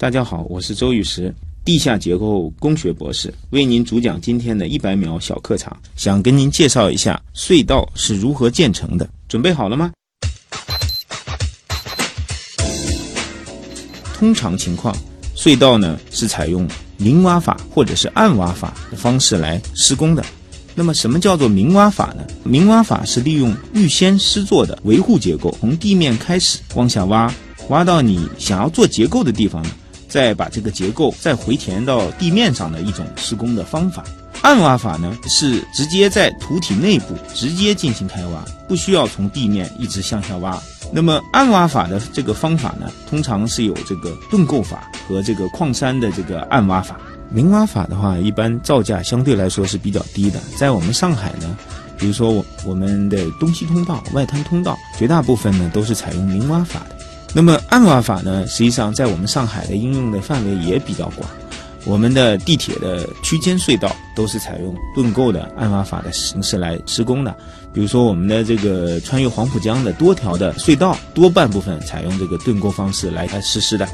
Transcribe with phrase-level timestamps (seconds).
[0.00, 9.10] 大家好，我是周玉石，地下结构工学博士，为您主讲今天的一百秒小课堂，想跟您介绍一下隧道是如何建成的。
[9.26, 9.90] 准备好了吗？
[14.14, 14.96] 通常情况，
[15.34, 16.64] 隧道呢是采用
[16.96, 20.24] 明挖法或者是暗挖法的方式来施工的。
[20.76, 22.24] 那么，什么叫做明挖法呢？
[22.44, 27.34] 明挖法是利用预先施作的维护结构，从地面开始往下挖，
[27.70, 29.60] 挖到你想要做结构的地方。
[30.08, 34.02] 再把这个结构再回填到地面上的一种施工的方法。
[34.42, 40.56] 暗挖法呢是直接在土体内部直接进行开挖，不需要从地面一直向下挖。
[40.92, 46.96] 那么暗挖法的这个方法呢，通常是有这个盾构法和这个矿山的这个暗挖法。
[47.30, 50.40] 明挖法的话，一般造价相对来说是比较低的。
[50.56, 51.58] 在我们上海呢，
[51.98, 56.96] 比如说我我们的东西通道、外滩通道，绝大部分呢都是采用明挖法的。
[57.34, 61.28] 那么暗挖法呢，实际上在我们上海的应用的范围也比较广。
[61.84, 67.34] 我们的地铁的区间隧道都是采用盾构的暗挖法的形式来施工的。
[67.72, 73.88] 比如说我们的这个穿越黄浦江的多条的隧道，多半部分采用这个盾构方式来来实施的。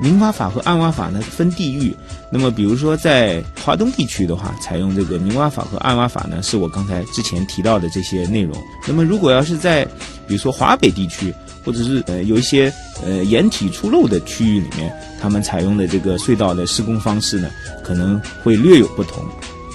[0.00, 1.94] 明挖法和暗挖法呢分地域。
[2.30, 8.56] 那么比如说在华东地区的话，采用这个明挖法和暗挖法呢，是我刚才之前提到的这些内容。
[8.86, 9.84] 那么如果要是在
[10.26, 11.32] 比如说华北地区，
[11.64, 12.72] 或者是呃有一些
[13.04, 17.50] 呃掩体出漏的区域里面，他们采用的这个隧道的施工方式呢，
[17.82, 19.24] 可能会略有不同。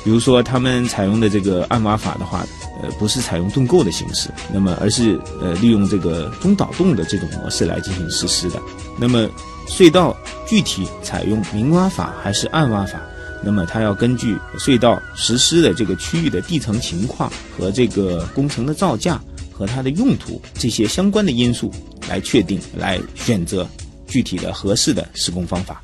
[0.03, 2.45] 比如说他们采用的这个暗挖法的话，
[2.81, 8.59] 呃不是采用盾构的形式，那么而是呃利用这个中导洞的这种模式来进行实施的。
[8.97, 9.29] 那么
[9.67, 10.15] 隧道
[10.47, 13.01] 具体采用明挖法还是暗挖法，
[13.43, 19.19] 那么它要根据隧道实施的这个区域的地层情况和这个工程的造价。
[19.53, 21.71] 和它的用途这些相关的因素
[22.09, 23.67] 来确定，来选择
[24.07, 25.79] 具体的合适的施工方法。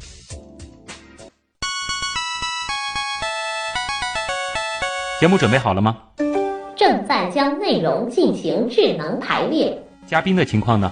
[5.21, 5.95] 节目准备好了吗？
[6.75, 9.77] 正在将内容进行智能排列。
[10.07, 10.91] 嘉宾的情况呢？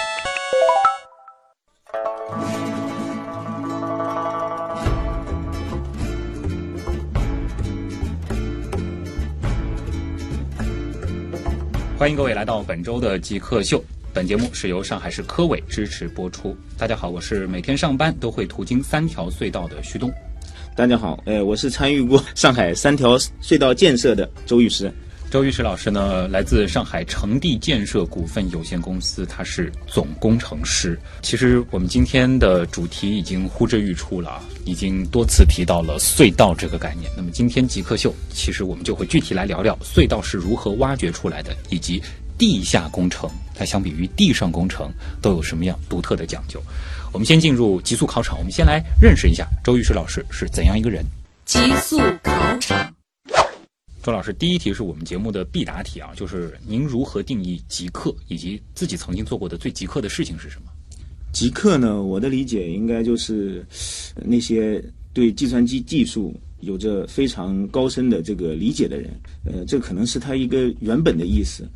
[12.01, 13.79] 欢迎各位来到本周的极客秀。
[14.11, 16.57] 本节目是由上海市科委支持播出。
[16.75, 20.11] 大家好，我是每天上班都会途经三条隧道的徐东。
[20.75, 24.91] 大家好，呃，我是参与过上海三条隧道建设的周律师。
[25.31, 30.99] 周玉石老师呢，来自上海城地建设股份有限公司，他是总工程师。
[31.21, 37.09] 其实我们今天的主题已经呼之欲出了啊，已经多次提到了隧道这个概念。
[37.15, 42.03] 那么今天极客秀，其实我们就会具体来聊聊隧道是如何挖掘出来的，以及
[42.37, 46.61] 地下工程它相比于地上工程都有什么样独特的讲究。
[47.13, 51.05] 我们先进入极速考场，我们先来认识一下周玉石老师是怎样一个人。
[51.45, 52.93] 极速考场。
[54.03, 60.71] 周老师，第一题是我们节目的必答题啊，就是您如何定义极客，以及自己曾经做过的最极客的事情是什么？
[61.31, 63.63] 极客呢，我的理解应该就是
[64.15, 69.11] 那些对计算机技术有着非常高深的这个理解的人。
[69.45, 71.69] 呃，这可能是他一个原本的意思。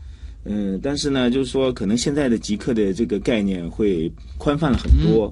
[0.46, 5.32] 嗯，但是呢，就是说，可能现在的极客的这个概念会宽泛了很多。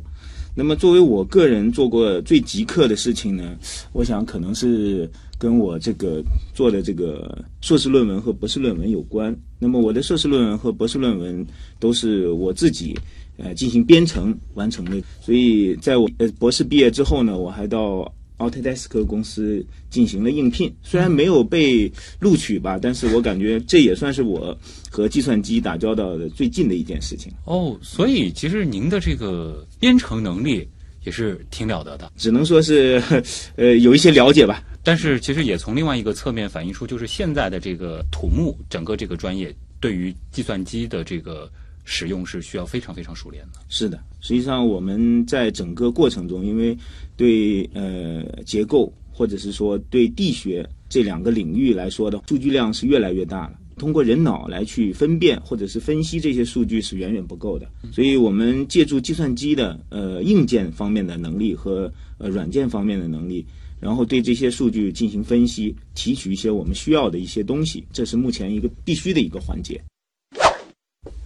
[0.56, 3.58] 那么，作为我个人做过最极客的事情呢，
[3.94, 5.10] 我想可能是。
[5.44, 6.24] 跟我这个
[6.54, 9.36] 做的这个硕士论文和博士论文有关。
[9.60, 11.46] 那么我的硕士论文和博士论文
[11.82, 12.98] 都是我自己
[13.36, 15.04] 呃进行编程完成的。
[15.20, 20.74] 所以在我呃博士毕业之后呢，我还到 Autodesk 公司进行了应聘。
[20.82, 21.92] 虽然没有被
[22.22, 24.58] 录取吧，但是我感觉这也算是我
[24.90, 27.34] 和计算机打交道的最近的一件事情。
[27.44, 30.66] 哦，所以其实您的这个编程能力
[31.04, 33.02] 也是挺了得的，只能说是
[33.56, 34.64] 呃有一些了解吧。
[34.84, 41.50] 但是其实也从另外一个侧面反映出，就是现在的这个土木整个这个专业对于计算机的这个
[41.86, 43.60] 使用是需要非常非常熟练的。
[43.70, 46.78] 是的，实际上我们在整个过程中，因为
[47.16, 53.54] 对呃结构或者是说对地学这两个领域来说的数据量是越来越大了。
[53.84, 57.68] 通过人脑来去分辨或者是分析这些数据是远远不够的。
[57.92, 63.46] 所以我们借助计算机的呃硬件方面的能力和呃软件方面的能力，
[63.82, 69.82] 然后对这些数据进行分析，提取一些我们需要的一些东西，这是目前一个必须的一个环节。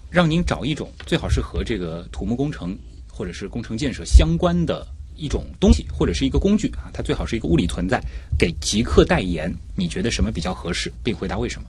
[0.10, 2.76] 让您找一种最好是和这个土木工程
[3.08, 8.02] 或者是工程建设相关的一种东西，或者是一个工具啊，它最好是一个物理存在，
[8.36, 9.54] 给极客代言。
[9.76, 11.68] 你觉得什么比较合适，并回答为什么？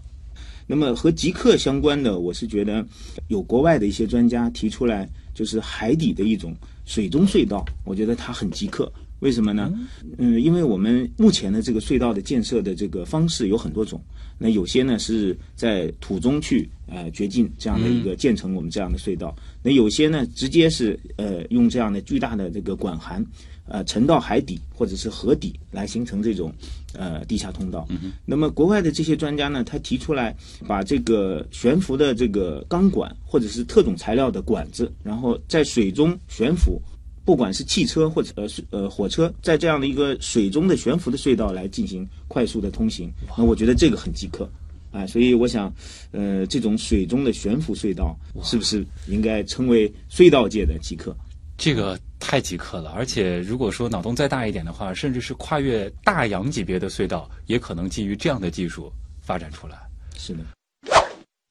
[0.70, 2.86] 那么和极客相关的，我是觉得
[3.28, 6.54] 有国外的一些专家提出来，就是海底的一种
[6.84, 8.92] 水中隧道，我觉得它很极客。
[9.20, 9.72] 为什么呢？
[10.18, 14.00] 嗯，因为我们目前的这个隧道的建设的这个方式有很多种，
[14.38, 23.24] 那有些呢是在土中去呃掘进这样的一个建成我们这样的隧道，那有些呢直接是呃用这样的巨大的这个管涵
[23.68, 26.52] 呃沉到海底或者是河底来形成这种
[26.92, 27.86] 呃地下通道。
[28.24, 30.34] 那么国外的这些专家呢，他提出来
[30.66, 36.80] 把这个悬浮的这个钢管或者是特种材料的管子，然后在水中悬浮。
[37.24, 44.50] 不管是汽车或者呃是呃火车，在这样的一个水中的悬浮的隧道来进行快速的通行，那我觉得这个很极客，
[44.90, 45.70] 啊，所以我想，
[46.10, 51.14] 呃，这种水中的悬浮隧道是不是应该称为隧道界的极客？
[51.58, 59.78] 这个太极客了，而且如果说脑洞再大一点的话，甚至是跨越大洋级别的隧道，也可能基于这样的技术发展出来。
[60.16, 60.40] 是的。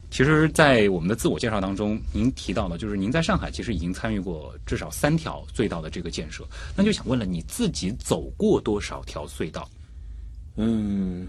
[0.10, 6.48] 其实，在我们的自我介绍当中，您提到了，就是您在上海其实已经参与过至少三条隧道的这个建设。
[6.78, 9.70] 那就想问了，你自己走过多少条隧道？
[10.56, 11.28] 嗯，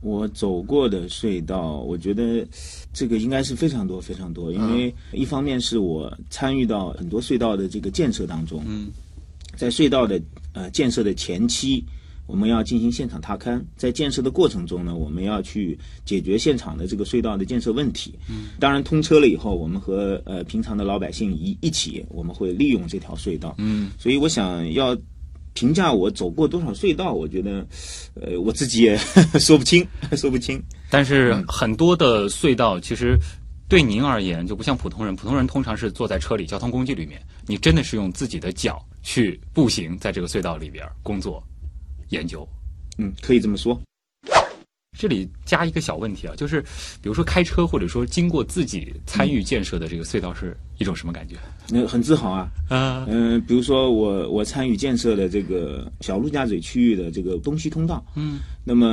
[0.00, 2.46] 我走过的隧道，我觉得
[2.92, 4.52] 这个应该是非常多非常多。
[4.52, 8.88] 因为一方面是我参与到很多隧道的这个建设当中，嗯，
[9.56, 10.20] 在隧道的
[10.52, 11.84] 呃建设的前期。
[12.26, 18.14] 我们要进行现场踏勘，在建设的过程中呢，我们要去解决现场的这个隧道的建设问题。
[18.28, 23.56] 嗯，当然通车了以后，我们和呃平常的老百姓一一起，我们会利用这条隧道。
[23.58, 24.96] 嗯，所以我想要
[25.60, 27.66] 评价我走过多少隧道，我觉得
[28.14, 28.96] 呃我自己也
[29.38, 29.86] 说不清，
[30.16, 30.62] 说不清。
[30.88, 33.18] 但是很多的隧道其实
[33.68, 41.42] 对您而言就不像普通人，普通人通常是坐在车里交通工具里面，你真的是用自己的脚去步行在这个隧道里边工作。
[42.08, 42.48] 研究，
[42.96, 43.78] 嗯，可以这么说。
[44.98, 46.60] 这里加一个小问题啊，就是
[47.00, 51.36] 比如说开车或者说经过自己参与建设的这个隧道是一种什么感觉？
[51.68, 52.50] 那很自豪啊。
[52.68, 58.86] 啊，嗯，比如说我我参与建设的这个小陆家嘴区域的这个东西通道，嗯，那么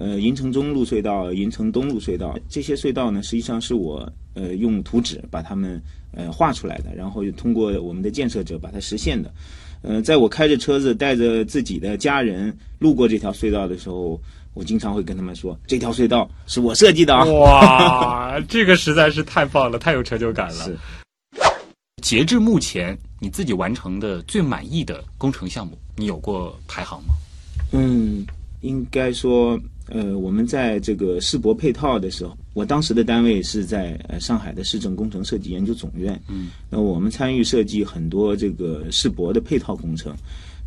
[0.00, 5.80] 呃银城中路隧道、银城东路隧道这些隧道呢，实际上是我呃用图纸把它们
[6.12, 9.32] 呃画出来的，然后通过我们的建设者把它实现的。
[9.82, 14.20] 呃，在我开着车子带着自己的家人路过这条隧道的时候，
[14.54, 20.64] 我经常会跟他们说：“这条隧道是我设计的啊！”哇，这个实在是太棒了，太有成就感了。
[20.64, 20.76] 是。
[22.02, 27.14] 截至目前，你自己完成的最满意的工程项目，你有过排行吗？
[27.72, 28.26] 嗯，
[28.60, 29.58] 应该说。
[29.88, 36.18] 呃，我们在这个世博配套的时候，我当时的单位是在呃上海的市政工程设计研究总院。
[36.28, 40.14] 嗯，那我们参与设计很多这个世博的配套工程。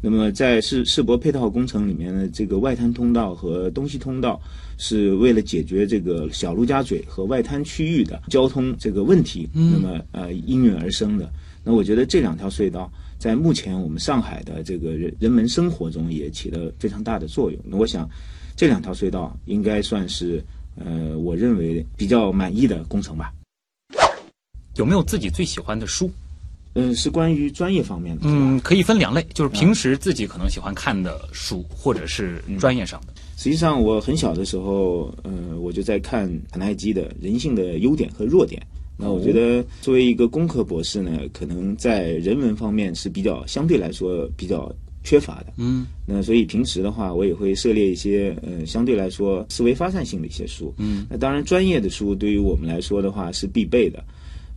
[0.01, 4.39] 那么在世世博配套工程里面呢，这个外滩通道和东西通道
[4.77, 11.31] 是为了解决这个小陆家嘴和外滩区域的交通这个问题，那么呃应运而生的。
[11.63, 17.59] 那我觉得这两条隧道在目前我们上海的这个人人们生活中也起了非常大的作用。
[17.65, 18.09] 那我想。
[18.57, 20.41] 这两条隧道应该算是
[20.77, 23.33] 呃，我认为比较满意的工程吧。
[24.77, 26.09] 有没有自己最喜欢的书？
[26.75, 28.21] 嗯，是关于专业方面的。
[28.25, 33.13] 嗯，可以分两类，就是平时自己可能喜欢看的书，或者是专业上的。
[33.35, 38.61] 实际上，我很小的时候，呃，我就在看卡耐基的《人性的优点和弱点》。
[38.97, 44.71] 那我觉得，作为一个工科博士呢，可能在人文方面是比较相对来说比较。
[45.07, 54.03] 缺乏的，嗯，那所以平时的话，我也会涉猎一些呃相对来说思维发散性的一些书，嗯，那当然专业的书对于我们来说的话是必备的，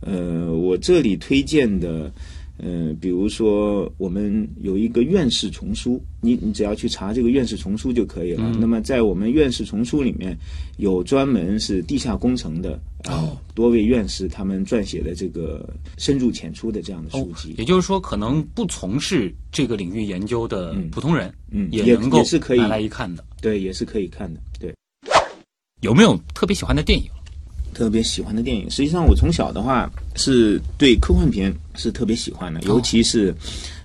[0.01, 2.11] 呃，我这里推荐的。
[2.61, 8.53] 嗯，比如说我们有一个院士丛书，你你只要去查这个院士丛书就可以了。
[8.59, 10.37] 那么在我们院士丛书里面，
[10.75, 17.55] 有专门是地下工程的啊，多位院士他们撰写的这个深入浅出的这样的书籍。
[17.57, 23.23] 也就是说，可能不从事这个领域研究的普通人，嗯，也能够是可以拿来一看的。
[23.41, 24.41] 对，也是可以看的。
[24.59, 24.75] 对，
[25.79, 27.09] 有没有特别喜欢的电影？
[27.73, 33.33] 特别喜欢的电影，实际上我从小的话是对科幻片是特别喜欢的，尤其是，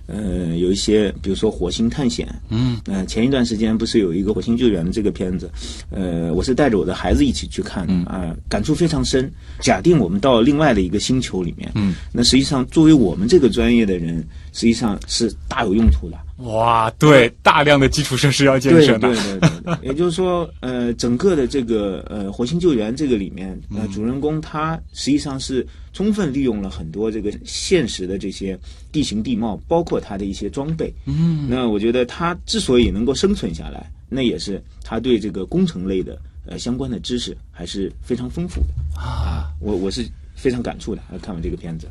[0.07, 5.49] 呃，有一些比如说火星探险，嗯，呃，前一段时间不是有一个火星救援的这个片子，
[5.89, 9.31] 呃，我是带着我的孩子一起去看的啊、感触非常深。
[9.61, 14.23] 假定我们到另外的一个星球里面，嗯，那实际上作为我们这个专业的人，
[14.55, 16.17] 实际上是大有用途的。
[16.37, 18.99] 哇，对，大量的基础设施要建对设呢。
[18.99, 28.57] 对对对对， 也就是说，呃，整个的这个呃火星救援这个里面，呃，主人公他实际上是充分利用了很多这个现实的这些
[28.91, 30.93] 地形地貌，包括他的一些装备。
[31.05, 39.51] 嗯，那我觉得他之所以能够生存下来，那也是他对这个工程类的呃相关的知识还是非常丰富的啊。
[39.61, 41.87] 我我是非常感触的，看完这个片子。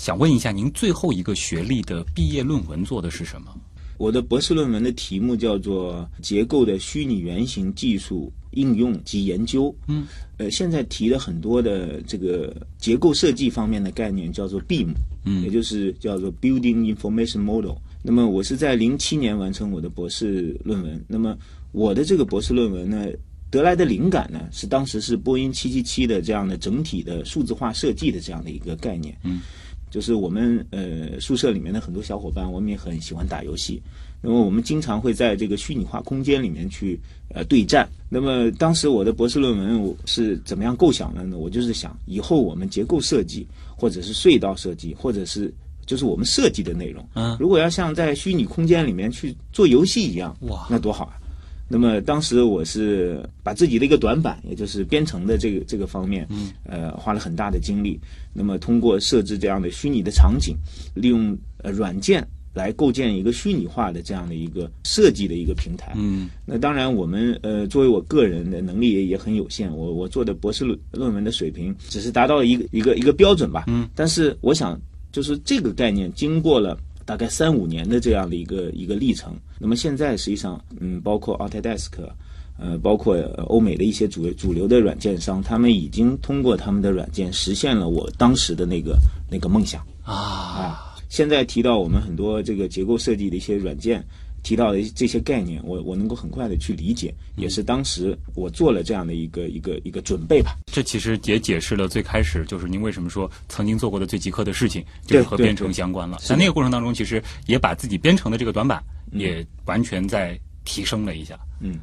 [0.00, 3.54] 想问一下，您最后一个学历的毕业论文做的是什么？
[3.98, 9.64] 我的博士论文的题目叫做《结构的虚拟原型技术应用及研究》。
[9.88, 10.06] 嗯，
[10.38, 14.94] 呃，现在提的很多的这个结构设计方面的概念叫做 BIM，
[15.26, 17.76] 嗯也就是叫做 Building Information Model。
[18.02, 21.04] 那么我是在零七年完成我的博士论文。
[21.06, 21.36] 那么
[21.72, 23.06] 我的这个博士论文呢，
[23.50, 29.14] 得来的灵感呢，是当时是波音七七七的这样的整体的数字化设计的这样的一个概念。
[29.24, 29.40] 嗯。
[29.90, 33.82] 就是我们呃宿舍里面的很多小伙伴，我们也很喜欢打游戏。
[34.22, 37.00] 那么我们经常会在这个虚拟化空间里面去
[37.34, 37.88] 呃对战。
[38.08, 41.36] 那么当时我的博士论文我是怎么样构想的呢？
[41.38, 45.52] 我就是想以后我们结构设计，或者是隧道设计，或者是
[45.86, 51.19] 就是我们设计的内容，嗯如果要像在虚拟空间里面去做游戏一样，哇那多好啊！
[51.72, 57.96] 那么当时我是把自己的一个短板，也就是编程的这个这个方面，嗯，呃，花了很大的精力。
[58.34, 60.56] 那么通过设置这样的虚拟的场景，
[60.94, 65.92] 利用呃软件来构建一个虚拟化的这样的一个设计的一个平台。
[65.94, 73.66] 嗯那当然，我们呃作为我个人的能力也也很有限，我我做的博士论论文的水平只是达到了一个一个一个标准吧。
[73.68, 74.76] 嗯，但是我想，
[75.12, 81.90] 就是这个概念经过了大概三五年的这样的一个一个历程，那么现在实际上，嗯，包括 Autodesk。
[82.62, 88.98] 呃，包括呃欧美的一些主主流的软件商，他们已经通过他们的软件实现了我当时的那个
[89.30, 89.80] 那个梦想。
[90.02, 94.04] 啊，啊，现在提到我们很多这个结构设计的一些软件，
[94.42, 100.56] 提到的这些概念，我我能够很快的去理解，也是当时我做了这样的一个一个一个准备吧。
[100.72, 106.18] 这其实也解释了最开始就是您为什么说曾经做过的最极客的事情就是和编程相关了。
[106.20, 108.82] 在那个过程当中，其实也把自己编程的这个短板
[109.12, 111.38] 也完全在提升了一下。
[111.60, 111.78] 嗯，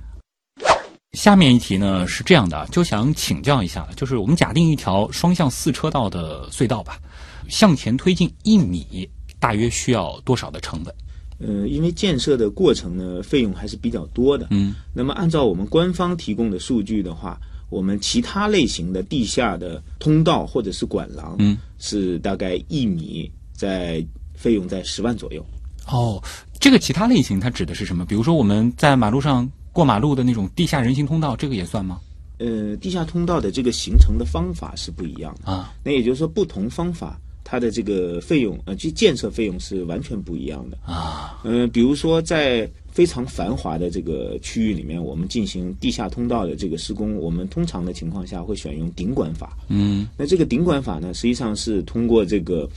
[1.13, 6.99] 下面一题呢是这样的，就想请教一下，就是我们假定一条双向四车道的隧道吧，
[7.47, 9.07] 向前推进一米，
[9.39, 10.93] 大约需要多少的成本？
[11.39, 14.47] 呃，因为建设的过程呢，费用还是比较多的。
[14.51, 17.39] 嗯，那么按照我们官方提供的数据的话，
[17.69, 25.45] 我们其他类型的地下的通道或者是管廊，嗯，是大概一米在费用在十万左右。
[25.87, 26.21] 哦，
[26.59, 28.05] 这个其他类型它指的是什么？
[28.05, 31.99] 比如说我们在马路上过马路的那种地下人行通道，这个也算吗？
[32.39, 35.51] 呃，地下通道的这个形成的方法是不一样的。
[35.51, 40.77] 啊，那也就是说，不同方法它的这个费用，呃，去建设费用是完全不一样的。
[40.83, 49.57] 啊，呃，比如说在非常繁华的这个区域里面，我们进行地下通道的这个施工，我们通常的情况下会选用顶管法。
[49.69, 52.69] 嗯那这个顶管法呢，实际上是通过这个，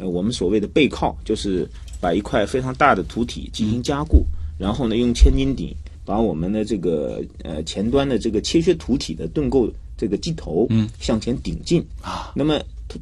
[0.00, 1.68] 呃，我们所谓的背靠，就是
[2.00, 4.24] 把一块非常大的土体进行加固，
[4.56, 12.32] 然后呢，用千斤顶把我们的这个呃前端的这个切削土体的盾构这个机头，嗯，向前顶进啊。
[12.34, 12.58] 那么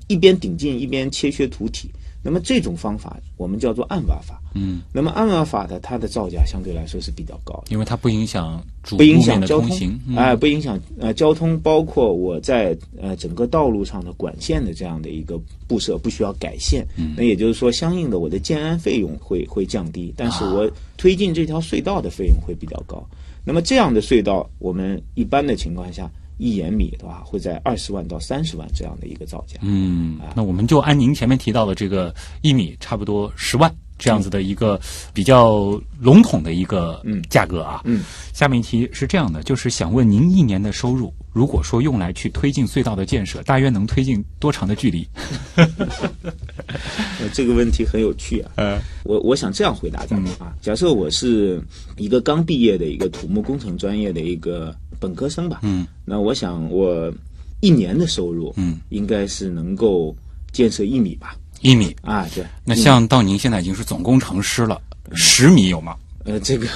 [0.07, 1.91] 一边顶进一边切削土体，
[2.23, 4.41] 那么这种方法我们叫做暗挖法。
[4.55, 7.65] 嗯，那么暗挖法的它的造价相对来说是比较高的。
[7.71, 9.79] 因为它不影响主不影路交通通。
[9.79, 10.15] 行，，嗯。
[10.17, 17.15] 哎、不影响呃交通，包括我在呃整个道路上的管线的这样的一个布设不需要改线，嗯。
[17.17, 23.03] 那也就是说，相应的我的建安费用会会降低，但啊是我推进这条隧道的费用会比较高。
[23.45, 29.59] 那么这样的隧道，我们一般的情况下，一延米的话会在二十万到三十万这样的一个造价。
[29.63, 34.81] 嗯，那我们就按您前面提到的这个一米差不多十万这样子的一个
[35.13, 37.83] 比较笼统的一个嗯价格啊。
[37.85, 45.07] 嗯，下面一题是这样的，就是想问您一年的收入，如果说用来去推进隧道的建设，大约能推进多长的距离？
[45.55, 48.51] 呃，这个问题很有趣啊。
[48.57, 51.63] 呃，我我想这样回答咱们嗯啊，假设我是
[51.97, 57.13] 一个刚毕业的一个土木工程专业的一个本科生吧，嗯，那我想我
[57.61, 60.15] 一年的收入，嗯，应该是能够
[60.53, 61.95] 建设一米吧，一米。
[62.03, 64.81] 啊，对，那像到您现在已经是总工程师了，
[65.13, 65.97] 十米有吗？
[66.25, 66.69] 呃，这个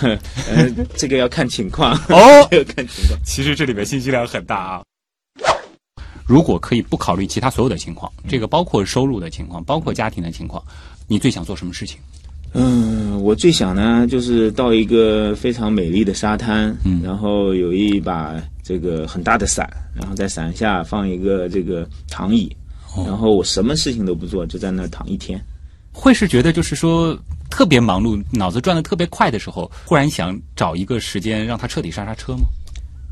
[0.49, 0.68] 呃，
[0.99, 2.18] 这个要看情况， 哦，
[2.50, 3.18] 要看情况。
[3.25, 4.83] 其实这里面信息量很大啊。
[6.26, 10.61] 如果可以不考虑其他所有的情况，这个包括收入的情况，包括家庭的情况，
[11.06, 12.00] 你最想做什么事情？
[12.58, 22.50] 嗯，我最想呢，就是到一个非常美丽的沙滩，嗯然后有一把这个很大的伞，然后在伞下放一个这个躺椅，
[22.96, 25.38] 哦然后我什么事情都不做，就在那儿躺一天。
[25.92, 27.18] 会是觉得就是说
[27.50, 32.44] 特别忙碌，脑子转得特别快的时候，忽然想找一个时间让他彻底刹刹车吗？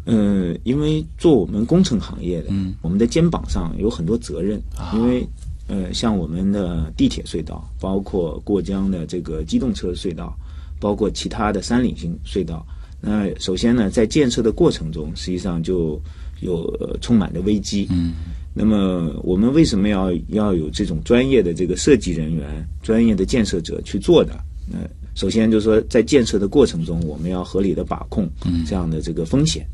[0.06, 5.26] 嗯，因为做我们工程行业的，嗯我们的肩膀上有很多责任，啊因为
[5.66, 10.36] 呃，像我们的地铁隧道，包括过江的这个机动车隧道，
[10.78, 12.66] 包括其他的山岭型隧道，
[13.00, 16.00] 那首先呢，在建设的过程中，实际上就
[16.40, 17.88] 有、呃充满着危机。
[17.90, 18.12] 嗯
[18.56, 24.38] 那么我们为什么要要有这种专业的这个设计人员、专业的建设者去做的？
[24.70, 24.78] 那
[25.16, 28.30] 首先就是说，在建设的过程中，我们要合理的把控
[28.64, 29.66] 这样的这个风险。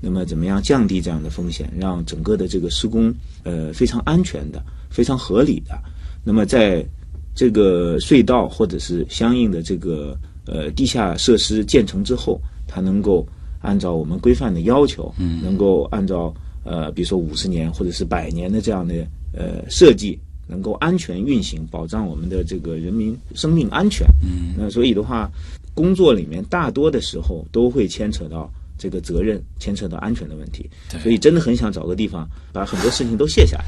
[0.00, 5.76] 那么怎么样降低这样的风险，让整个的这个施工呃非常安全的、非常合理的？
[6.22, 6.86] 那么在
[7.34, 13.26] 这个隧道或者是相应的这个呃地下设施建成之后，它能够
[13.60, 16.32] 按照我们规范的要求，嗯，能够按照
[16.64, 18.94] 呃比如说五十年或者是百年的这样的
[19.32, 24.06] 呃设计，能够安全运行，保障我们的这个人民生命安全。
[24.22, 25.30] 嗯，那所以的话，
[25.74, 30.68] 工作里面大多的时候都会牵扯到这个责任，牵扯到安全的问题。
[30.90, 33.64] 对所以真的很想找个地方把很多事情都卸下来。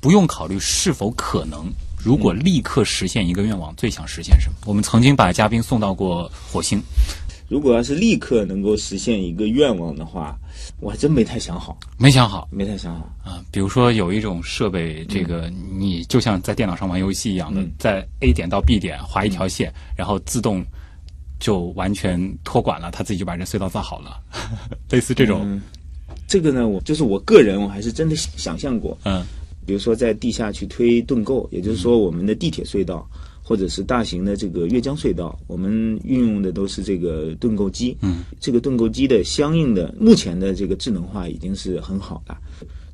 [0.00, 1.70] 不用考虑是否可能。
[2.00, 4.56] 如果立刻实现一个愿望，最想实现什么？
[4.66, 6.80] 我们曾经把嘉宾送到过火星，
[7.48, 10.38] 如果要是立刻能够实现一个愿望的话，
[10.78, 13.00] 我还真没太想好，没想好没太想好。
[13.24, 13.42] 啊。
[13.50, 20.64] 比如说有一种设备，这个你就像在电脑上玩游戏一样的，嗯在 A 点到 B 点划一条线，然后自动
[21.40, 24.20] 就完全托管了，它自己就把这隧道造好了，
[24.90, 25.60] 类似这种，嗯
[26.28, 29.24] 这个呢，我就是我个人，我还是真的想象过，嗯
[29.68, 33.06] 比如说在地下去推盾构，也就是说我们的地铁隧道
[33.42, 37.94] 或者是大型的这个越江隧道，我们运用的都是这个盾构机。
[38.00, 42.34] 嗯，这个盾构机的相应的目前的这个智能化已经是很好的。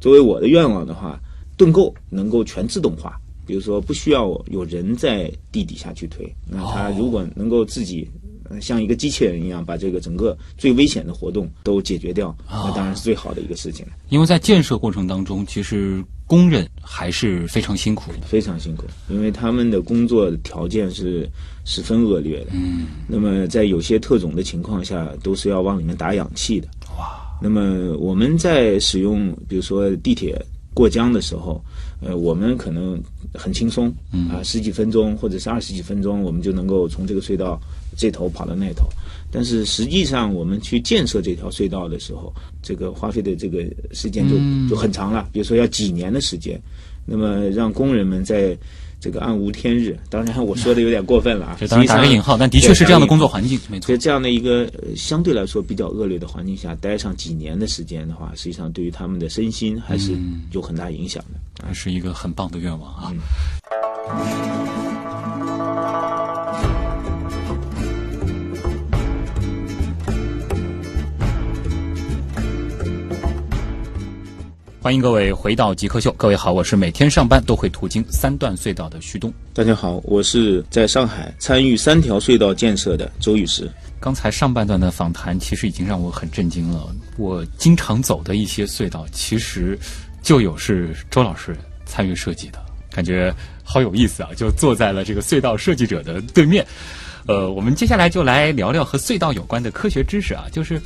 [0.00, 1.16] 作为我的愿望的话，
[1.56, 3.16] 盾构能够全自动化，
[3.46, 8.08] 比如说不需要有人在地底下去推，那它如果能够自己。
[8.50, 13.92] 呃像一个机器人一样，把这个整个最危险的活动都解决掉，那当然是最好的一个事情了。
[14.10, 18.10] 因为在建设过程当中，其实工人还是非常辛苦。
[18.26, 21.28] 非常辛苦，因为他们的工作条件是
[21.64, 22.52] 十分恶劣的。
[22.52, 26.68] 嗯，那么在有些特种的情况下，都是要往里面打氧气的。
[26.98, 30.40] 哇，那么我们在使用，比如说地铁
[30.72, 31.62] 过江的时候，
[32.00, 32.98] 呃，我们可能
[33.34, 37.60] 很轻松，嗯啊、十几分钟或者是二十几分钟，我们就能够从这个隧道
[37.96, 38.86] 这头跑到那头。
[39.30, 46.60] 但是实际上，我们去建设这条隧道的时候，这个花费的这个时间就嗯就很长了，比如说要几年的时间。
[47.06, 48.56] 那么让工人们在
[48.98, 53.96] 这个暗无天日，当然我说的有点过分了啊， 这当然打个引号，但的确是这样的工作环境，没错在。
[53.98, 60.16] 这样的一个呃相对来说比较恶劣的环境下待上几年的时间的话，实际上对于他们的身心还是
[60.52, 61.40] 有很大影响的。
[61.68, 63.12] 这是一个很棒的愿望啊！
[74.84, 79.32] 欢迎各位回到极客秀，各位好，我是每天上班都会途经三段隧道的旭东。
[79.54, 83.66] 大家好，我是在上海参与三条隧道建设的周宇石。
[83.98, 86.86] 刚才上半段的访谈其实已经让我很震惊了。
[87.16, 89.78] 我经常走的一些隧道，其实
[90.22, 94.28] 就有是周老师参与设计的，感觉好有意思啊！
[94.36, 96.62] 就坐在了这个隧道设计者的对面。
[97.26, 100.44] 呃，我们接下来就来聊聊和隧道有关的科学知识啊。
[100.52, 100.78] 就是，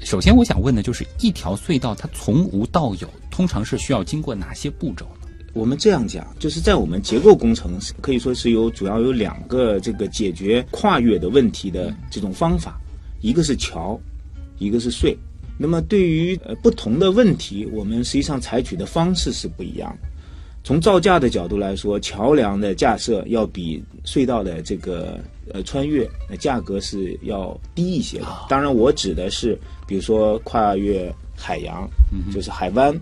[0.00, 5.28] 首先我想问的就是，一条隧道它从无到有，通常是需要经过哪些步骤呢？
[5.52, 12.78] 我们这样讲，就是在我们结构工程可以说是有主要有两个这个解决跨越的问题的这种方法，
[13.20, 13.98] 一个是桥，
[14.58, 15.16] 一个是隧。
[15.58, 20.08] 那么对于呃不同的问题，我们实际上采取的方式是不一样的。
[20.66, 25.16] 从造价的角度来说，桥梁的架设要比隧道的这个
[25.54, 28.26] 呃穿越呃价格是要低一些的。
[28.48, 31.88] 当然，我指的是比如说跨越海洋，
[32.32, 32.92] 就是海湾，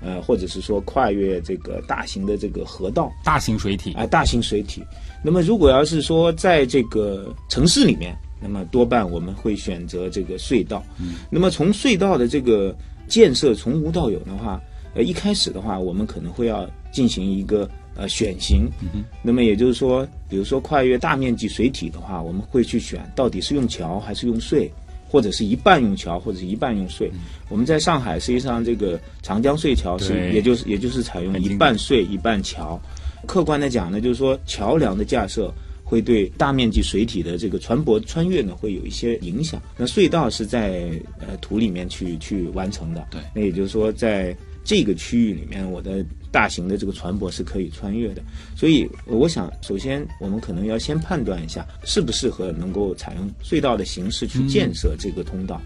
[0.00, 4.82] 呃，或者是说跨越这个大型的这个河道，大型水体啊，大型水体。
[5.22, 10.82] 那么如果要是说在这个城市里面，那么多半我们会选择这个隧道。
[10.98, 12.74] 嗯，那么从隧道的这个
[13.06, 14.58] 建设从无到有的话，
[14.94, 18.68] 呃，一开始的话，我们可能会要进行一个呃选型。
[18.82, 24.68] 嗯那么也就是说，比如说跨越大面积水体的话，我们会去选到底是用桥还是用隧。
[25.12, 27.10] 或者是一半用桥，或者是一半用隧。
[27.48, 32.80] 我们在上海，实际上这个长江隧桥是，也就是也就是采用一半隧一半桥。
[33.26, 39.60] 客观的讲呢，就是说桥梁的架设会对大面积水体的这个船舶穿越呢会有一些影响。
[39.76, 44.32] 那隧道是在呃土里面去去完成的，对那也就是说在
[44.64, 48.22] 这个区域里面，我的大型的这个船舶是可以穿越的。
[48.56, 55.60] 所以我想，首先我们可能要先判断一下适不适合能够采用隧道的形式去建设这个通道。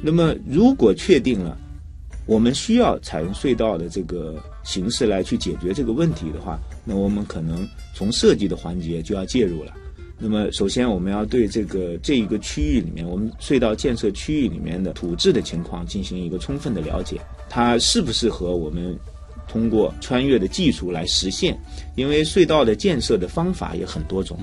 [0.00, 1.56] 那么如果确定了。
[2.24, 7.66] 我们需要采用隧道的这个形式来去解决这个问题的话，那我们可能
[7.96, 9.74] 从设计的环节就要介入了。
[10.20, 17.20] 那么，首先我们要对这个这一个区域里面，我们隧道建设区域里面的土质的情况进行一个充分的了解，
[17.54, 18.98] 它适不适合我们
[19.46, 21.54] 通过穿越的技术来实现？
[21.96, 24.38] 因为隧道的建设的方法也很多种。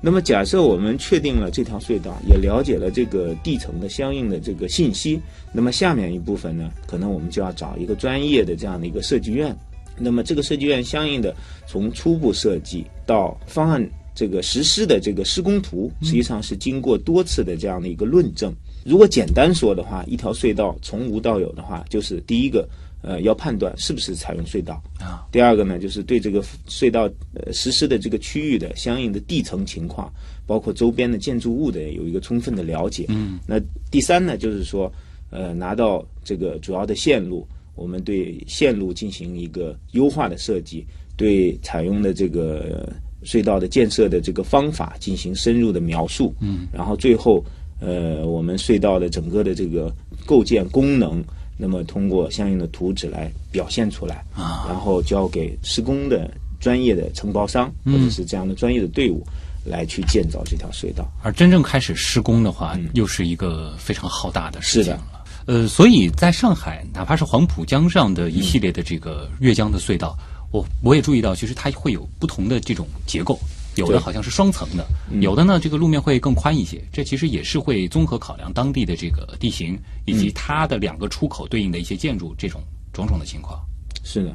[0.00, 5.20] 那么，假设我们确定了这条隧道，也了解了这个地层的相应的这个信息，
[5.52, 9.54] 那么下面一部分呢，可能我们就要找一个专业的这样的一个设计院。
[9.98, 18.50] 那么，这个设计院相应的从初步设计到方案这个实施的这个施工图，实际上是经过多次的这样的一个论证。
[18.86, 22.68] 如果简单说的话，一条隧道从无到有的话，就是第一个。
[23.02, 25.28] 呃，要判断是不是采用隧道啊。
[25.30, 30.12] 第二个呢，就是对这个隧道呃实施的这个区域的相应的地层情况，
[30.44, 33.04] 包括周边的建筑物的有一个充分的了解。
[33.08, 33.38] 嗯。
[33.46, 33.60] 那
[33.92, 34.92] 第三呢，就是说，
[35.30, 37.46] 呃，拿到这个主要的线路，
[37.76, 40.84] 我们对线路进行一个优化的设计，
[41.16, 46.34] 对采用的这个隧道的建设的这个方法进行深入的描述。
[46.40, 46.66] 嗯。
[46.72, 47.44] 然后最后，
[47.80, 49.92] 呃，我们隧道的整个的这个
[50.24, 51.22] 构建功能。
[51.58, 59.26] 那么通过相应的图纸来表现出来啊，然后交给施工的专业的承包商或者是这样的专业的队伍
[59.64, 61.10] 来去建造这条隧道。
[61.22, 65.24] 而真正开始施工的话，又是一个非常浩大的事情了。
[65.46, 70.14] 呃，所以在上海，哪怕是黄浦江上的一系列的这个越江的隧道，
[70.52, 73.40] 我我也注意到，其实它会有不同的这种结构。
[73.76, 74.86] 有的好像是双层的，
[75.20, 76.82] 有的呢，这个路面会更宽一些。
[76.92, 82.60] 这其实也是会综合考量当地的这个地形以及它的两个出口对应的一些建筑这种
[82.92, 83.60] 种种的情况。
[84.02, 84.34] 是的，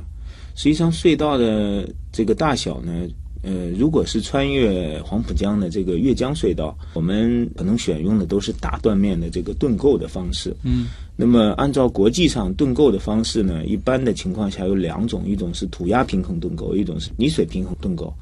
[0.56, 3.08] 实际上隧道的这个大小呢，
[3.41, 10.56] 呃，如果是穿越黄浦江的这个越江隧道，我们可能选用的都是大断面的这个盾构的方式。
[10.63, 18.13] 嗯，那么按照国际上盾构的方式呢，一般的情况下有两种，一种是土压平衡盾构，一种是泥水平衡盾构。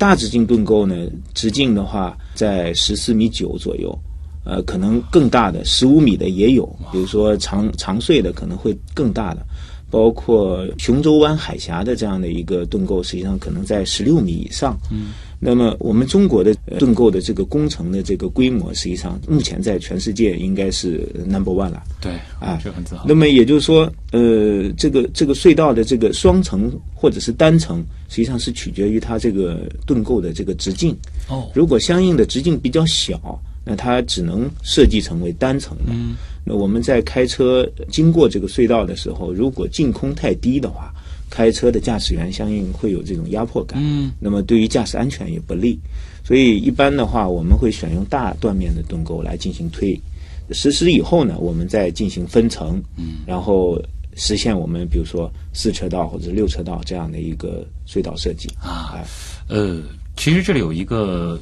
[0.00, 0.96] 大直径盾构呢，
[1.34, 3.94] 直径的话在十四米九左右，
[4.46, 9.44] 呃，可能更大的十五米的也有，比如说长长穗的可能会更大的，
[9.90, 14.78] 包括雄州湾海峡的这样的一个盾构，实际上可能在十六米以上。
[14.90, 21.82] 嗯，那么我们中国的盾构的这个工程的这个规模，实际上目前在全世界应该是 number one 了。
[22.00, 23.04] 对，啊，这很自豪。
[23.08, 27.84] 那么也就是说，呃，这个这个隧道的这个双层或者是单层。
[28.08, 30.96] 实际上是取决于它这个盾构的这个直径。
[31.28, 35.92] 哦，如果相应的直径比较小，那它只能设计成为单层的。
[35.92, 40.92] 嗯，那我们在开车经过这个隧道的时候，如果净空太低的话，
[41.28, 43.80] 开车的驾驶员相应会有这种压迫感。
[43.82, 45.78] 嗯，那么对于驾驶安全也不利。
[46.24, 49.98] 所以一般的话，我们会选用大断面的盾构来进行推。
[50.50, 52.82] 实施以后呢，我们再进行分层。
[52.96, 53.80] 嗯，然后。
[54.16, 59.02] 实现我们比如说四车道或者六车道这样的一个隧道设计啊，
[59.48, 59.80] 呃，
[60.16, 61.40] 其实这里有一个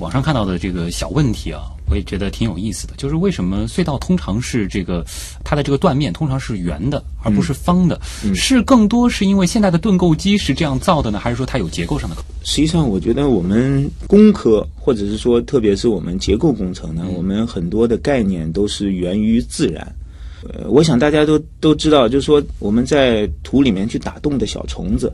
[0.00, 1.60] 网上看到的这个小问题啊，
[1.90, 5.04] 我也觉得挺有意思的，就是为什么隧道通常是这个
[5.44, 8.00] 它的这个断面通常是圆的，而不是方的？
[8.34, 12.16] 是更多是因为现在的盾构机是这样造的呢，还是说它有结构上的？
[12.42, 19.94] 实际上，我觉得我们工科或者是说特别是我们结构工程呢，我们很多的概念都是源于自然。
[20.42, 25.12] 呃，我想大家都都知道，就是说我们在土里面去打洞的小虫子，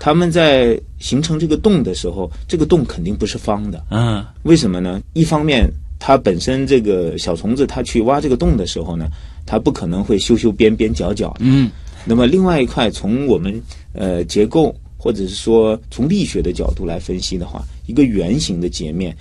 [0.00, 3.84] 它们在形成这个洞的时候，这个洞肯定不是方的。
[3.90, 5.02] 嗯，为什么呢？
[5.12, 9.08] 一方面，它本身这个小虫子它去挖这个洞的时候呢，
[9.44, 11.36] 它不可能会修修边边角角。
[11.40, 11.70] 嗯，
[12.06, 19.14] 那么另外一块，从我们呃结构或者是说从力学的角度来分析的话，一个圆形的截面。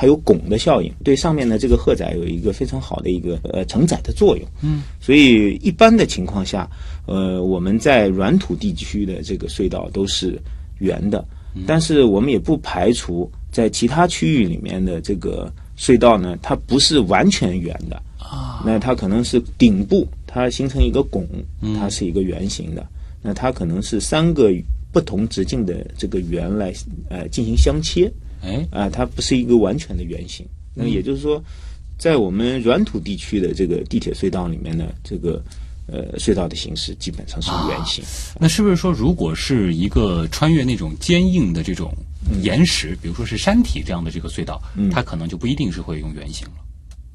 [0.00, 4.46] 它有拱的效应，对上面的这个荷载有一个非常好的一个呃承载的作用。
[4.62, 6.70] 嗯，所以一般的情况下，
[7.06, 10.40] 呃，我们在软土地区的这个隧道都是
[10.78, 11.26] 圆的，
[11.66, 18.62] 但是我们也不排除在其他区域里面的这个隧道呢，它不是完全圆的啊。
[18.64, 21.26] 那它可能是顶部它形成一个拱，
[21.76, 22.86] 它是一个圆形的。
[23.20, 24.52] 那它可能是三个
[24.92, 26.72] 不同直径的这个圆来
[27.10, 28.08] 呃进行相切。
[28.42, 30.46] 哎啊，它不是一个完全的圆形。
[30.74, 31.42] 那也就是说，
[31.98, 35.42] 在我们软土地区的这个地铁隧道里面呢，这个
[35.86, 38.04] 呃隧道的形式基本上是圆形。
[38.38, 41.92] 那是不是说，如果是一个穿越那种坚硬的这种
[42.42, 46.54] 岩石，比如说是山体这样的这个隧道，它可能就不一定是会用圆形了。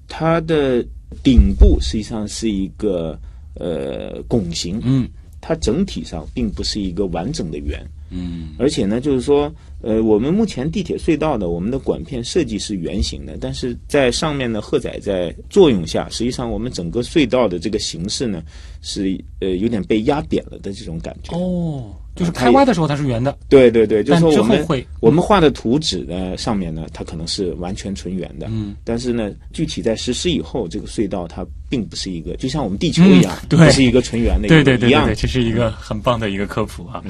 [0.10, 0.86] 它的
[1.24, 3.18] 顶部实际上是一个
[3.56, 5.08] 呃拱形，嗯
[5.46, 7.86] 它整体上并不是一个完整的圆。
[8.16, 9.52] 嗯而且呢，就是说，
[9.82, 18.44] 呃，我们目前地铁隧道的我们的管片设计是圆形的，但是在上面的荷载在作用下，实际上我们整个隧道的这个形式呢，
[18.82, 21.36] 是呃有点被压扁了的这种感觉。
[21.36, 24.66] 哦，就是开挖的时候它是圆的，对对对，就是我们
[25.00, 35.10] 我们画的图纸呢上面呢，它可能是完全纯圆的，嗯，但是呢，具体在实施以后，这个隧道它并不是一个，就像我们地球一样，嗯对不是一个纯圆的，对对对对对，一样。
[35.16, 37.04] 这是一个很棒的一个科普啊。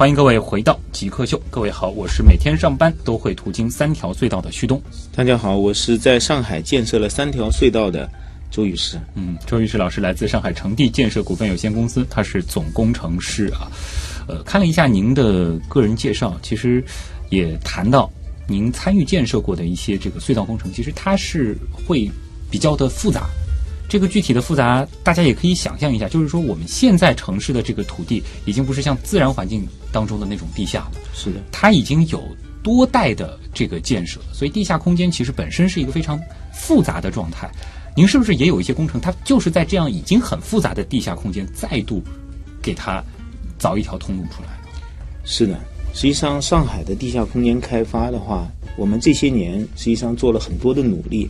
[0.00, 4.80] 欢迎各位回到极客秀，各位好，我是每天上班都会途经三条隧道的旭东。
[5.14, 8.10] 大家好，我是在上海建设了三条隧道的
[8.50, 8.98] 周宇师。
[9.14, 13.70] 嗯，周玉石老师来自上海城地建设股份有限公司，他是总工程师啊。
[14.26, 16.82] 呃，看了一下您的个人介绍，其实
[17.28, 18.10] 也谈到
[18.48, 21.54] 您参与建设过的一些这个隧道工程，其实它是
[21.86, 22.10] 会
[22.50, 23.28] 比较的复杂。
[23.90, 32.22] 这个具体的复杂，大家也可以想象一下，就是说我们现在城市的这个土地，已经不是像自然环境当中的那种地下了，是的，它已经有
[32.62, 36.16] 多代的这个建设，所以地下空间其实本身是一个非常
[36.52, 37.50] 复杂的状态。
[37.96, 42.00] 您是不是也有一些工程，它就是在这样已经很复杂的地下空间，再度
[42.62, 43.02] 给它
[43.58, 44.50] 凿一条通路出来？
[45.24, 45.58] 是的。
[45.92, 51.28] 实际上，上海的地下空间开发的话，我们这些年实际上做了很多的努力。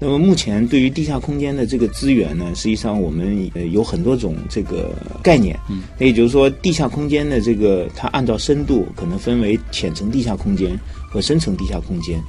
[0.00, 5.58] 那么目前对于地下空间的这个资源呢，实际上我们呃有很多种这个概念。
[5.68, 10.78] 嗯，那也就是说，地下空间的这个它按照深度可能分为浅层地下空间
[11.10, 12.20] 和深层地下空间。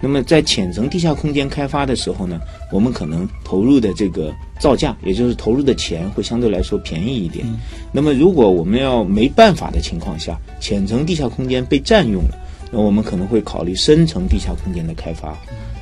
[0.00, 2.38] 那么在浅层地下空间开发的时候呢，
[2.70, 7.44] 我们可能投入的这个造价，也就是投入的钱会相对来说便宜一点。
[7.90, 12.38] 那么如果我们要没办法的情况下，浅层地下空间被占用了，
[12.70, 15.36] 那我们可能会考虑深层地下空间的开发。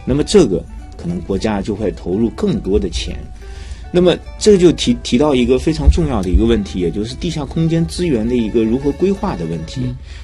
[0.06, 0.64] 那么这个
[1.04, 3.14] 可能国家就会投入更多的钱。
[3.92, 9.82] 那么这个就提提到一个非常重要的一个问题，也就是地下空间资源的一个如何规划的问题。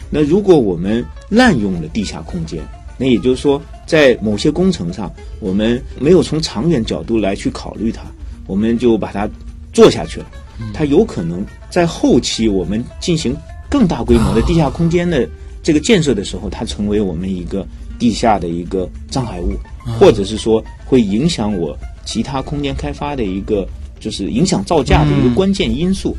[0.09, 2.62] 那如果我们滥用了地下空间，
[2.97, 8.03] 那也就是说，在某些工程上，我们没有从长远角度来去考虑它，
[8.47, 9.29] 我们就把它
[9.71, 10.27] 做下去了。
[10.73, 13.37] 它有可能在后期我们进行
[13.69, 15.29] 更大规模的 地下空间的
[15.62, 17.64] 这个建设的时候，它成为我们一个
[18.01, 19.53] 地下的一个障碍物，
[19.98, 23.66] 或者是说会影响我其他空间开发的一个，
[23.98, 26.16] 就是影响造价的一个关键因素。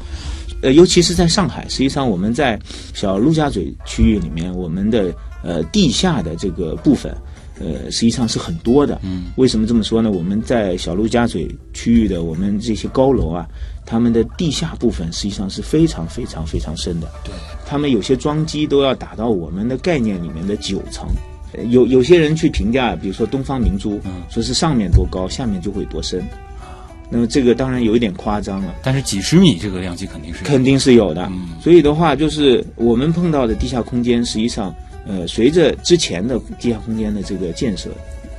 [0.62, 2.60] 呃，尤其是在上海，实际上我们在
[2.94, 5.12] 小陆家嘴区域里面，我们的
[5.44, 7.12] 呃地下的这个部分，
[7.60, 9.02] 呃，实际上是很多的。
[9.02, 10.12] 嗯，为什么这么说呢？
[10.12, 13.48] 我们在小陆家嘴区域的我们这些高楼啊，
[13.88, 17.10] 他们的地下部分实际上是非常非常非常深的。
[17.24, 17.34] 对，
[17.66, 21.08] 他们有些桩基都要打到我们的概念里面的九层。
[21.54, 26.24] 呃有有些人去评价，比如说东方明珠，说是上面多高，下面就会多深。
[27.10, 28.74] 那么这个当然有一点夸张了。
[28.82, 31.28] 但是几十米这个量级肯定是肯定是有的。
[31.32, 34.74] 嗯所以的话，就是我们碰到的地下空间，实际上，
[35.06, 37.90] 呃，随着之前的地下空间的这个建设，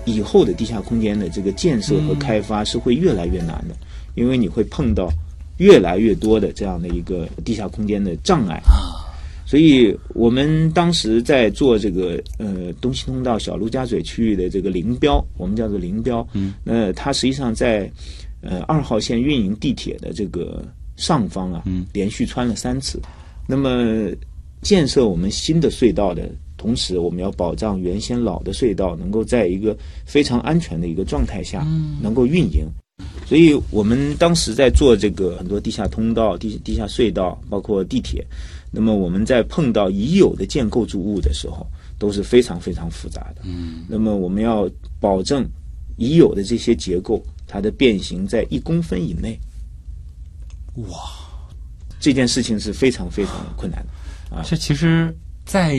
[0.06, 3.76] 以后的地下空间的这个建设和开发是会越来越难的，
[4.14, 5.12] 因为你会碰到
[5.58, 8.60] 越来越多的这样的一个地下空间的障碍。
[9.52, 16.26] 所以我们当时在做这个呃东西通道小陆家嘴区域的这个林标，我们叫做林标。
[16.32, 17.86] 嗯，那它实际上在
[18.40, 20.64] 呃二号线运营地铁的这个
[20.96, 22.98] 上方啊，嗯连续穿了三次。
[23.46, 24.08] 那么
[24.62, 31.62] 建设我们新的隧道的同时，我们要保障原先老的隧道能够在一个非常安全的一个状态下
[32.00, 32.66] 能够运营。
[33.26, 38.24] 所以我们当时在做这个很多地下通道、地地下隧道，包括地铁。
[38.72, 41.66] 那么我们在碰到已有的建构筑物的时候，
[41.98, 43.42] 都是非常非常复杂的。
[43.44, 45.46] 嗯，那么我们要保证
[45.98, 49.38] 已有的这些结构，它的变形在一公分以内。
[50.76, 50.98] 哇，
[52.00, 54.36] 这件事情是非常非常困难的。
[54.36, 54.42] 啊。
[54.42, 55.78] 这其实，在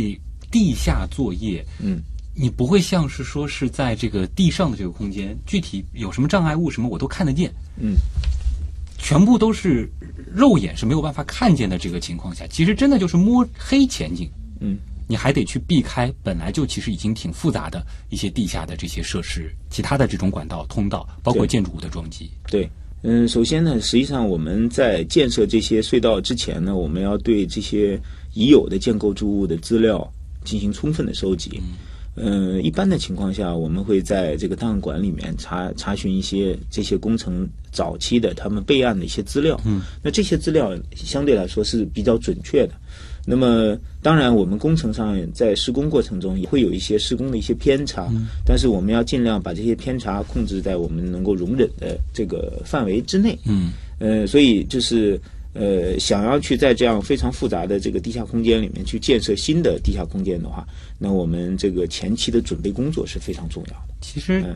[0.51, 1.99] 地下作业，嗯，
[2.35, 7.95] 你不会像是说是在这个地上的这个空间，具体有什么障碍物什么我都看得见，嗯，
[9.03, 9.91] 全部都是
[10.33, 14.29] 肉眼是没有办法看见的这个情况下，其实真的就是摸黑前进，
[14.61, 14.77] 嗯，
[15.09, 22.31] 你还得去避开本来就其实已经挺复杂的一些地下的这些设施，其他的这种管道、通道，包括建筑物的撞击。
[22.47, 22.69] 对，
[23.01, 27.99] 嗯，首先呢，实际上我们在建设这些隧道之前呢，我们要对这些
[28.33, 30.09] 已有的建构筑物的资料
[30.45, 31.59] 进行充分的收集。
[31.61, 31.75] 嗯，
[32.61, 39.59] 一般的情况下，我们会在这个档案馆里面查查询一些这些工程早期的他们备案的一些资料。
[39.65, 42.73] 嗯，那这些资料相对来说是比较准确的。
[43.25, 48.11] 那么，当然，我们工程上在施工过程中也会有一些施工的一些偏差，
[48.45, 53.39] 但是我们要尽量把这些偏差控制在我们能够容忍的这个范围之内。
[53.45, 55.17] 嗯，呃，所以就是
[55.53, 60.65] 呃，想要去在这样非常复杂的这个地下空间里面去建设新的地下空间的话，
[60.97, 63.93] 那我们这个前期的准备工作是非常重要的。
[64.01, 64.55] 其实嗯，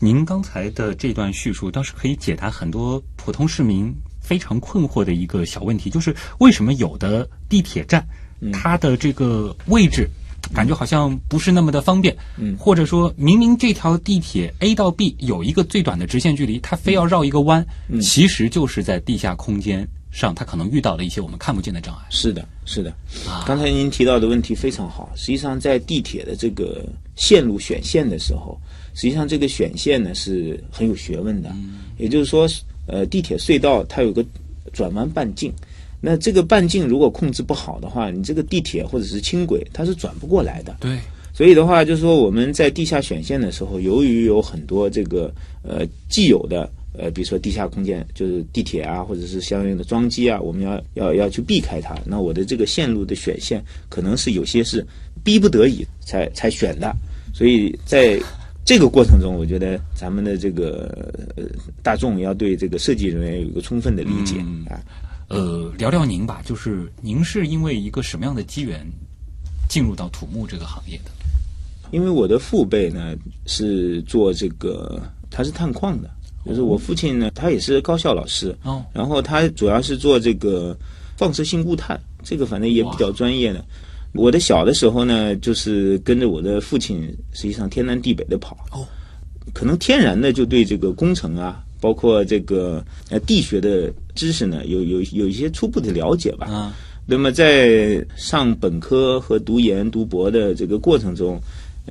[0.00, 8.06] 您刚才的这段叙述倒是可以解答很多普通市民非常困惑的一个小问题，就是为什么有的地铁站，
[8.52, 10.08] 它的这个位置。
[10.54, 19.86] 感觉好像不是那么的方便，嗯或者说明明这条地铁 A 到 B 有一个最短的直线距离，它非要绕一个弯，嗯其实就是在地下空间
[20.18, 22.02] 上，它可能遇到了一些我们看不见的障碍。
[22.10, 22.90] 是的，是的。
[23.28, 25.10] 啊刚才您提到的问题非常好。
[25.16, 26.84] 实际上，在地铁的这个
[27.16, 28.58] 线路选线的时候，
[28.94, 31.54] 实际上这个选线呢是很有学问的。
[31.96, 32.48] 也就是说，
[32.86, 34.24] 呃，地铁隧道它有个
[34.72, 35.52] 转弯半径，
[36.00, 40.76] 那这个半径如果控制不好的话，你这个地铁或者是轻轨它是转不过来的。
[40.80, 40.98] 对，
[41.32, 51.96] 所以的话，就是说我们在地下选线的时候，由于有很多这个呃既有的呃，比如说地下空间，就是地铁啊，或者是相应的桩基啊，我们要要要去避开它。
[52.04, 54.84] 那我的这个线路的选线，可能是有些是
[55.22, 56.94] 逼不得已才才选的。
[57.34, 58.20] 所以在
[58.64, 61.44] 这个过程中，我觉得咱们的这个呃
[61.82, 64.80] 大众要对这个设计人员有一个充分的理解嗯啊。
[65.28, 68.86] 呃，聊聊您吧，就是您是因为一个什么样的机缘
[69.68, 71.10] 进入到土木这个行业的？
[71.90, 73.14] 因为我的父辈呢
[73.46, 76.10] 是做这个，他是探矿的，
[76.48, 80.76] 就是我父亲呢，他也是高校老师，哦，然后他主要是做这个
[81.16, 83.64] 放射性固碳，这个反正也比较专业的。
[84.14, 88.86] 我的小的时候呢，就是跟着我的父亲，实际上天南地北的跑，哦，
[89.52, 96.46] 可能天然的就对这个工程啊，包括这个呃地学的知识呢，有有有一些初步的了解吧。
[96.46, 101.38] 啊，那么在上本科和读研、读博的这个过程中，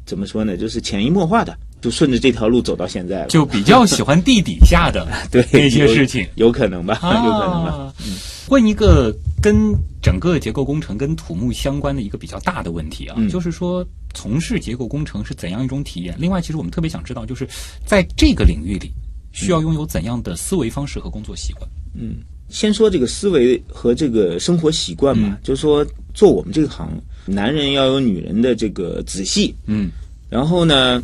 [0.06, 0.58] 怎么说呢？
[0.58, 3.28] 就是潜移默化的，就顺着这条路走到现在了。
[3.28, 6.28] 就比较喜欢地底下的 对那些事情。
[6.36, 6.96] 有，可能吧？
[7.04, 7.72] 有可能吧？
[7.72, 7.94] 啊。
[8.50, 16.16] 问 一个跟整个结构工程跟土木相关的一个比较大的问题啊，嗯就是说从事结构工程是怎样一种体验？
[16.18, 17.48] 另外，其实我们特别想知道，就是
[17.86, 18.90] 在这个领域里
[19.34, 21.70] 需要拥有怎样的思维方式和工作习惯？
[21.94, 22.18] 嗯
[22.50, 26.90] 先说这个思维和这个生活习惯嘛，就是说做我们这个行，
[27.26, 29.92] 男人要有女人的这个仔细，嗯，
[30.30, 31.04] 然后呢，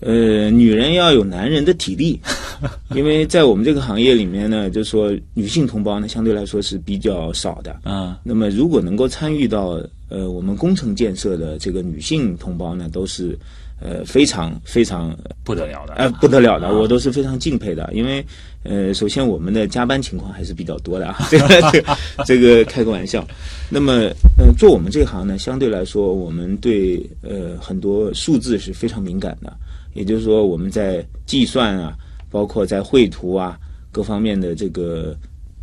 [0.00, 2.18] 呃，女人要有男人的体力，
[2.96, 7.78] 因为在我们这个行业里面呢，就是说女性同胞呢相对来说是比较少的。
[7.82, 13.38] 啊，那么如果能够参与到呃我们工程建设的这个女性同胞呢，都是
[13.80, 18.24] 呃非常非常不得了的，呃，不得了的，啊我都是非常敬佩的，因为
[18.62, 23.26] 呃，首先我们的加班情况还是比较多的啊， 这个这个这个开个玩笑。
[23.70, 29.52] 那么呃，做我们这行呢，相对来说，我们对呃很多数字是非常敏感的，
[29.94, 31.96] 也就是说我们在计算啊，
[32.30, 33.58] 包括在绘图啊
[33.90, 35.16] 各方面的这个。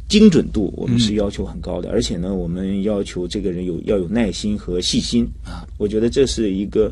[0.09, 5.67] 精准度我们是要求很高的，而且呢，我们要求这个人有要有耐心和细心啊。
[5.77, 6.89] 我觉得这是一个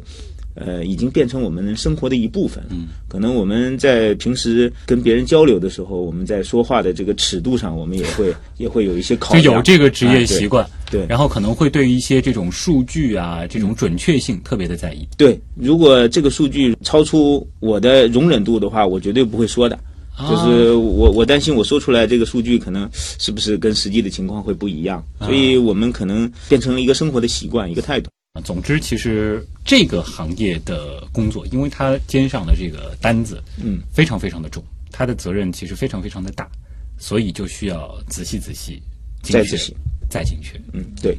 [0.56, 2.64] 呃，已经变成我们生活的一部分。
[2.70, 9.52] 嗯，可能我们在平时跟别人交流的时候，我们在说话的这个尺度上，我们也会 也会有一些考就。
[9.54, 15.08] 有这个职业哎习惯，对然后可能会对于一些这种数据啊，这种准确性特别的在意。
[15.18, 19.78] 对，如果这个数据超出我的容忍度的话，我绝对不会说的。
[20.18, 28.10] 啊就是我我担心我说出来这个数据可能是不是跟实际的情况会不一样，啊所以我们可能变成了一个生活的习惯，一个态度。
[28.36, 36.46] 啊总之，其实这个行业的工作，因为他肩上的这个单子，嗯，非常非常的重，他的责任其实非常非常的大，
[36.98, 38.84] 所以就需要仔细仔细、
[39.24, 39.78] 精确再仔细、
[40.10, 40.60] 再精确。
[40.74, 41.18] 嗯，对。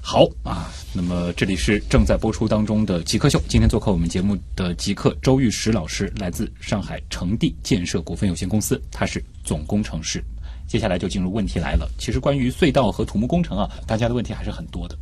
[0.00, 3.42] 好啊，那么这里是正在播出当中的极客秀。
[3.48, 10.22] 今天做客我们节目的极客周玉石老师，来自上海成地建设股份有限公司，他是总工程师。
[10.68, 11.90] 接下来就进入问题来了。
[11.98, 14.96] 其实关于隧道和土木工程啊，大家的问题还是很多的。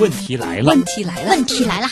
[0.00, 1.88] 问题来了问，题来了，问题来了，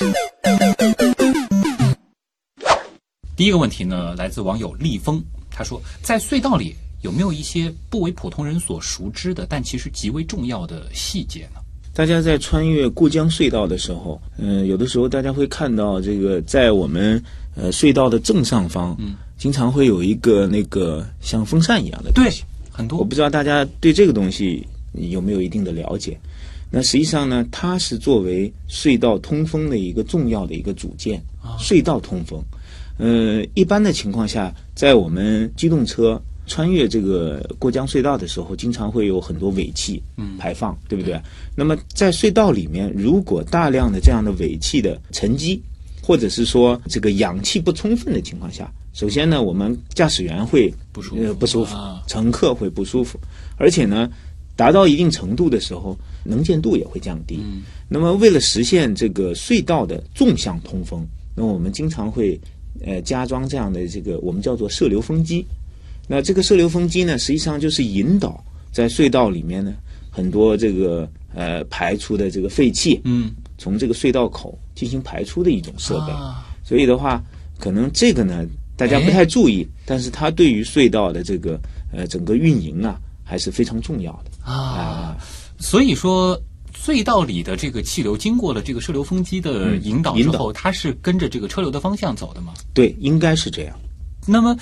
[3.37, 5.21] 第一个问题呢，来自网友立峰，
[5.51, 11.61] 他说，在隧道里有没有一些不为普通人所熟知的，但其实极为重要的细节呢？
[11.93, 17.21] 大家在穿越过江隧道的时候，嗯、有的时候大家会看到这个在我们
[17.57, 26.17] 呃隧道的正上方，嗯，经常会有一个那个像风扇一样的东对西。，很多我不知道大家对这个东西有没有一定的了解。
[26.71, 31.23] 那实际上呢，它是作为隧道通风的一个重要的一个组件。
[31.61, 32.43] 隧道通风，
[32.99, 40.03] 呃，一般的情况下，在我们机动车穿越这个过江隧道的时候，经常会有很多尾气
[40.39, 41.21] 排放，对不对？
[41.55, 45.63] 那么在隧道里面，如果大量的这样的尾气的沉积，
[46.03, 53.17] 或者是说这个氧气不充分的情况下，首先呢，我们驾驶员会不舒服呃、不舒服啊，乘客会不舒服，
[53.57, 54.11] 而且呢，
[54.57, 55.97] 达到一定程度的时候，
[56.27, 57.39] 能见度也会降低。
[57.43, 57.63] 嗯。
[57.89, 62.39] 那么为了实现这个隧道的纵向通风，那我们经常会
[62.85, 65.47] 呃加装这样的这个我们叫做射流风机。
[66.09, 69.73] 那这个射流风机呢，实际上就是引导在隧道里面呢
[70.11, 73.31] 很多这个呃排出的这个废气，嗯。
[73.59, 76.13] 从这个隧道口进行排出的一种设备。
[76.13, 76.47] 啊。
[76.63, 77.23] 所以的话，
[77.59, 78.45] 可能这个呢
[78.77, 81.59] 大家不太注意，但是它对于隧道的这个
[81.93, 84.53] 呃整个运营啊还是非常重要的。
[84.53, 85.17] 啊，
[85.59, 86.41] 所以说。
[86.79, 92.53] 隧道里的这个气流经过了这个射流风机的嗯引导之后，它是跟着这个车流的方向走的吗？
[92.75, 93.77] 对，应该是这样。
[94.25, 94.55] 那么，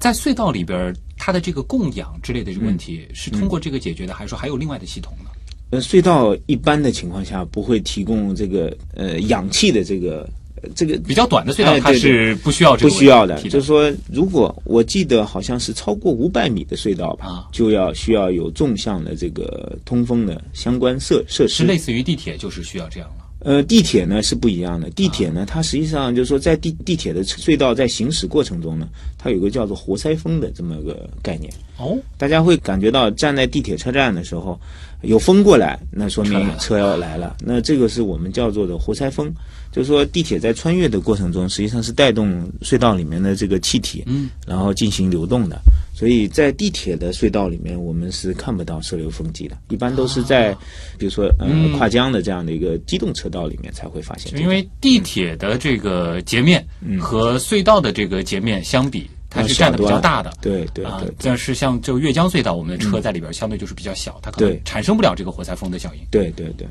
[0.00, 5.30] 在隧道里边，它的这个供氧之类的这个问嗯题，是通过这个解决的，还是说还有另外的系统呢？
[5.68, 10.30] 呃，隧道一般的情况下不会提供这个呃氧气的这个、呃
[10.74, 21.54] 这个比较短的隧道，它是不需要这个不需要的，就是说，如果我记得好像是超过五百米的隧道吧，啊就要需要有纵向的这个通风的相关设设施。
[21.54, 23.26] 是类似于地铁，就是需要这样了。
[23.42, 24.90] 呃，地铁呢是不一样的。
[24.90, 28.86] 地铁呢，它实际上就是说，在地地铁的隧道在行驶过程中呢，
[29.16, 31.50] 它有个叫做活塞风的这么个概念。
[31.78, 34.60] 哦，大家会感觉到站在地铁车站的时候，
[35.00, 37.34] 有风过来，那说明车要来了。
[37.40, 39.32] 那这个是我们叫做的活塞风，
[39.72, 45.60] 就是说地铁在穿越的过程中，实际上是带动隧道里面的这个气体，嗯，然后进行流动的。
[45.94, 50.52] 所以在地铁的隧道里面，我们是看不到射流风机的，一般都是在，
[50.98, 51.76] 比如说呃嗯。
[51.78, 56.98] 跨江的这样的一个机动车道里面才会发现因为地铁的这个截面嗯。
[56.98, 60.32] 和隧道的这个截面相比，它是占的比较大的。
[60.40, 64.62] 对对啊对，但是像就越江隧道，我们的车在里边相对就是比较小，它可能对。
[64.64, 66.00] 产生不了这个活塞风的效应。
[66.10, 66.66] 对对对，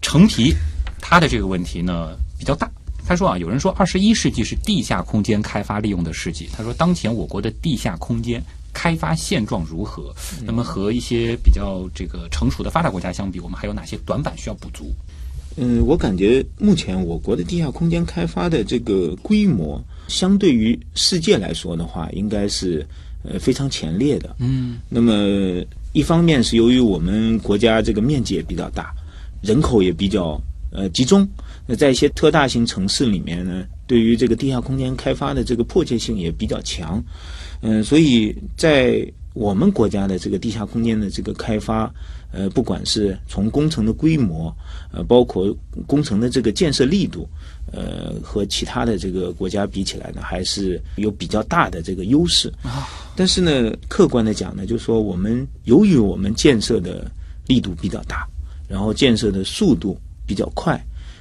[0.00, 0.54] 橙皮
[1.00, 2.70] 它的这个问题呢比较大。
[3.06, 6.46] 他说啊，有人说二十一世纪是地下空间开发利用的世纪。
[6.52, 8.42] 他说，当前我国的地下空间
[8.74, 10.14] 开发现状如何？
[10.44, 14.92] 那么和一些比较这个成熟的发达国家相比，我们还有哪些短板需要补足？
[15.56, 22.86] 嗯，我感觉目前我国的地下空间开发的这个规模，相对于世界来说的话，应该是
[23.24, 24.36] 呃非常前列的。
[24.38, 28.92] 嗯那么一方面是由于我们国家这个面积也比较大，
[29.40, 30.38] 人口也比较
[30.70, 31.26] 呃集中，
[31.66, 37.02] 那在一些特大型城市里面呢，对于这个地下空间开发的这个迫切性也比较强。
[37.60, 41.92] 嗯，所以在我们国家的这个地下空间的这个开发，
[42.32, 44.54] 呃，不管是从工程的规模，
[44.92, 45.54] 呃，包括
[45.86, 47.28] 工程的这个建设力度，
[47.72, 52.52] 呃，和其他的这个国家比起来呢，还是有比较大的这个优势。
[53.16, 57.10] 但是呢，客观的讲呢，就是说我们由于我们建设的
[57.46, 58.26] 力度比较大，
[58.68, 59.98] 然后建设的速度
[60.28, 60.78] 比较快，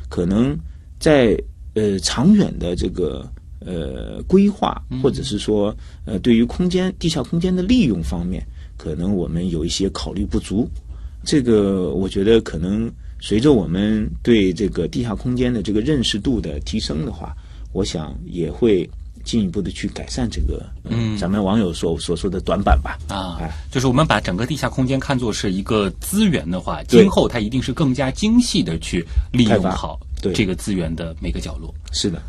[0.10, 0.56] 可能
[1.00, 1.36] 在
[1.74, 3.26] 呃长远的这个
[3.62, 8.46] 呃规划，或者是说呃对于空间地下空间的利用方面，
[8.78, 10.70] 可能我们有一些考虑不足。
[11.24, 17.34] 这个我觉得可能随着我们对这个地下空间的这个认识度的提升的话，
[17.74, 18.90] 我想也会
[19.28, 21.18] 进一步的去改善这个嗯。
[21.18, 22.98] 咱们网友所所说的短板吧。
[23.10, 30.32] 啊哎，就是我们把整个地下空间看作是一个资源的话，今后它一定是更加精细的去利用好对。
[30.32, 31.74] 这个资源的每个角落。
[31.92, 32.22] 是的，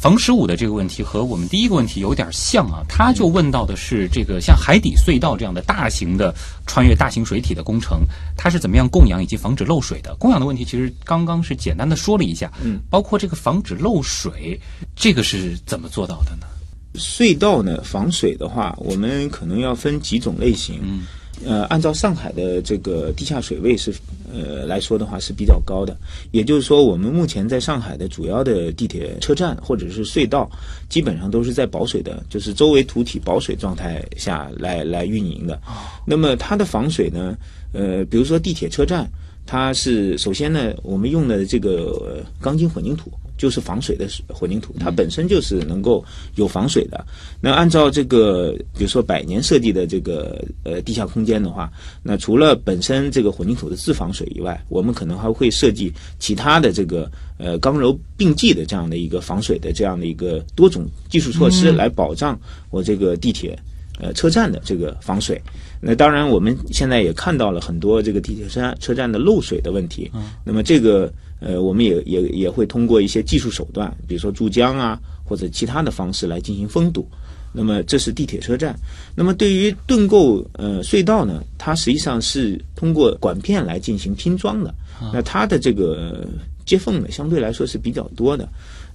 [0.00, 6.34] 冯十五的这个问题和我们第一个问题有点像啊，他就问到的是这个像海底隧道这样的大型的
[6.66, 8.00] 穿越大型水体的工程，
[8.34, 10.14] 它是怎么样供氧以及防止漏水的？
[10.14, 14.58] 供氧的问题其实刚刚是简单的说了一下，嗯，包括这个防止漏水，
[14.96, 16.46] 这个是怎么做到的呢？
[16.94, 20.80] 隧道呢防水的话，我们可能要分几种类型。
[20.82, 21.02] 嗯，
[21.44, 23.92] 呃，按照上海的这个地下水位是
[24.32, 25.96] 呃来说的话是比较高的，
[26.32, 30.50] 也就是说，我们目前在上海的主要的地铁车站或者是隧道，
[30.88, 35.58] 基本上都是在保水的，就是周围土体保水状态下来来运营的。
[36.06, 37.36] 那么它的防水呢，
[37.72, 39.08] 呃，比如说地铁车站，
[39.50, 46.04] 它是首先呢，我们用的这个呃钢筋混凝土就是防水的混凝土，它本身就是能够
[46.36, 47.04] 有防水的。
[47.40, 51.68] 那按照这个，比如说百年设计的这个呃地下空间的话，
[52.00, 62.38] 那除了本身这个混凝土的自防水以外，我们可能还会设计其他的这个呃刚柔并济的这样的一个防水的这样的一个多种技术措施，来保障
[62.70, 63.58] 我这个地铁
[63.98, 65.42] 呃车站的这个防水。
[65.80, 70.10] 那当然，我们现在也看到了很多这个地铁车站车站的漏水的问题。
[70.44, 71.10] 那么这个
[71.40, 77.08] 呃，我们也也也会通过一些技术手段，比如说注浆啊，或者其他的方式来进行封堵。
[77.52, 78.78] 那么这是地铁车站。
[79.16, 84.72] 那么对于盾构呃隧道呢，它实际上是通过管片来进行拼装的。
[85.12, 86.26] 那它的这个
[86.66, 88.46] 接缝呢，相对来说是比较多的。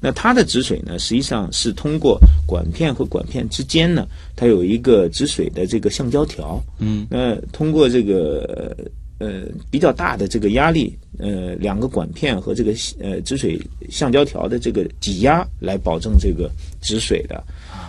[0.06, 6.64] 那它的止水呢，实际上是通过管片和管片之间呢，它有一个止水的这个橡胶条。
[6.78, 7.08] 嗯。
[7.10, 8.78] 那通过这个
[9.18, 16.52] 呃比较大的这个压力，呃两个管片和这个呃止水橡胶条的这个挤压来保证这个
[16.84, 17.44] 止水的。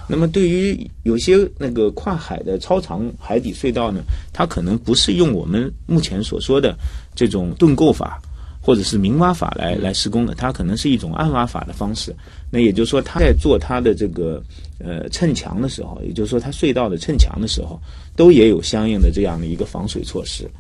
[0.09, 4.01] 那么对于有些那个跨海的超长海底隧道呢，
[4.33, 6.75] 它可能不是用我们目前所说的
[7.14, 8.23] 这种盾构法。
[8.67, 12.12] 或者是明挖法来来施工的，它可能是一种暗挖法的方式。
[12.51, 14.43] 那也就是说，它在做它的这个
[14.81, 17.81] 呃衬墙的时候，也就是说，它隧道的衬墙的时候，
[18.17, 20.51] 都也有相应的这样的一个防水措施。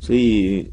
[0.00, 0.66] 所以，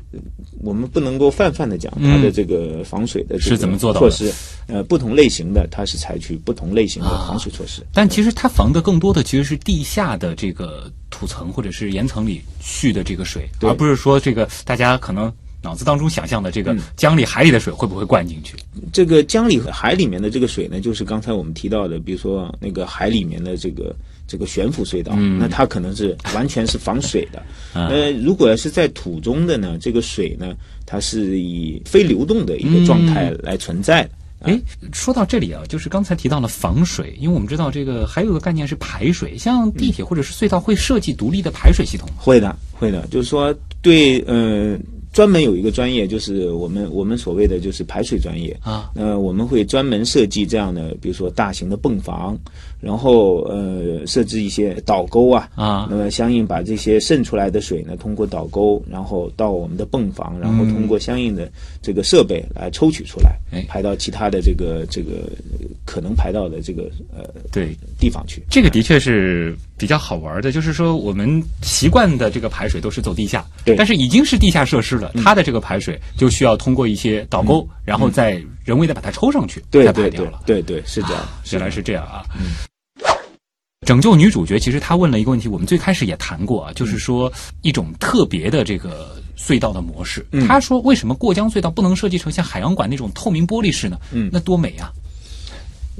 [0.63, 4.33] 我们不能够泛泛的讲它的这个防水的是怎么做到措施。
[4.65, 7.85] 呃，不同类型的它是采取不同类型的防水措施。
[7.93, 15.31] 但其实它防的更多的其实是地下的这个土层或者是岩层里蓄的这个水，而不是说这个大家可能。
[15.61, 18.55] 脑子当中想象的这个江里海里的水会不会灌进去？
[18.93, 23.93] 这个江里和海里面的这个水呢，就是刚才我们提到的，比如说那个海里面的这个
[24.25, 27.43] 这个悬浮隧道，那它可能是完全是防水的。
[27.73, 30.55] 呃，如果要是在土中的呢，这个水呢，
[30.85, 34.11] 它是以非流动的一个状态来存在的。
[34.43, 34.57] 哎，
[34.93, 42.07] 说到这里啊，就是刚才提到了防水，因为我们知道这个还有个概念是排水，像地铁或者是隧道会设计独立的排水系统？
[42.15, 44.81] 会的，会的，就是说对，嗯。
[45.11, 48.91] 专门有一个专业，就是我们我们所谓的就是排水专业啊。
[48.93, 52.37] 那我们会专门设计这样的，比如说大型的泵房，
[52.79, 55.87] 然后呃设置一些导沟啊啊。
[55.89, 61.49] 那么相应把这些渗出来的水呢，通过导沟，然后到我们的泵房，然后通过相应的
[61.81, 65.29] 这个设备来抽取出来，排到其他的这个这个
[65.85, 66.83] 可能排到的这个
[67.15, 68.43] 呃对地方去。
[68.49, 75.11] 这个的确是比较好玩的，就是说我们习惯的这个排水都是走地下，对，但是已经是地下设施了。
[75.23, 80.41] 它的这个排水就需要通过一些导沟，然后再人为的把它抽上去，再排掉了。
[80.45, 82.23] 对对，是这样，原来是这样啊。
[83.85, 90.25] 拯救女主角，其实她问了一个问题，我们最开始也谈过啊，就是说一种特别的这个隧道的模式。
[90.47, 93.97] 她说，为什么过江隧道不能设计成像海洋馆那种透明玻璃式呢？
[94.11, 94.91] 嗯，那多美啊！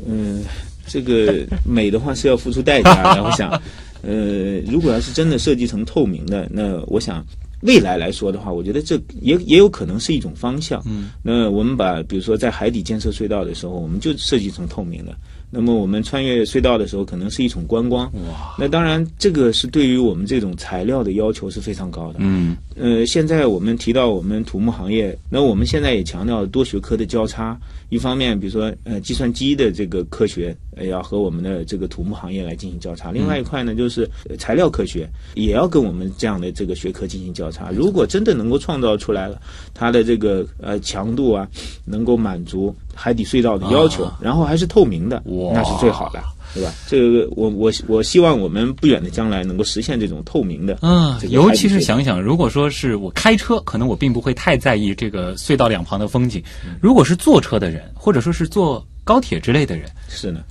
[0.06, 0.44] 嗯，
[0.88, 3.24] 这个美的话是要付出代价的。
[3.24, 3.50] 我想，
[4.04, 7.26] 呃，如果要是真的设计成透明的，那我想。
[7.64, 10.82] 未来来说的话，我觉得这也也有可能是一种方向。
[10.86, 15.14] 嗯，那我们把比如说在海底建设隧道的时候，我们就设计成透明的。
[15.50, 18.06] 那么我们穿越隧道的时候，可能是一种观光。
[18.28, 18.56] 哇！
[18.58, 22.20] 那当然，这个是对于我们这种材料的要求是非常高的。
[22.20, 22.56] 嗯。
[22.76, 27.60] 呃，现在我们提到我们土木行业，那我们现在也强调多学科的交叉。
[27.90, 30.56] 一方面，比如说呃，计算机的这个科学
[30.88, 37.72] 要和我们的这个土木行业来进行交叉；另外一块呢，就是材料科学也要跟我们这样的这个学科进行交叉。
[37.72, 39.42] 如果真的能够创造出来了，
[39.74, 41.50] 它的这个呃强度啊，
[41.84, 45.24] 能够满足海底隧道的要求，然后还是透明的，
[45.54, 46.22] 那是最好的。
[46.52, 46.74] 对吧？
[46.88, 50.80] 这个我我我希望我们不远的将来能够实现这种透明的。
[50.82, 56.44] 嗯，尤其是想想，如果说是我开车，可能我并不会太在意这个隧道两旁的风景。
[56.82, 60.42] 如果是坐车的人，或者说是坐高铁之类的人，是呢，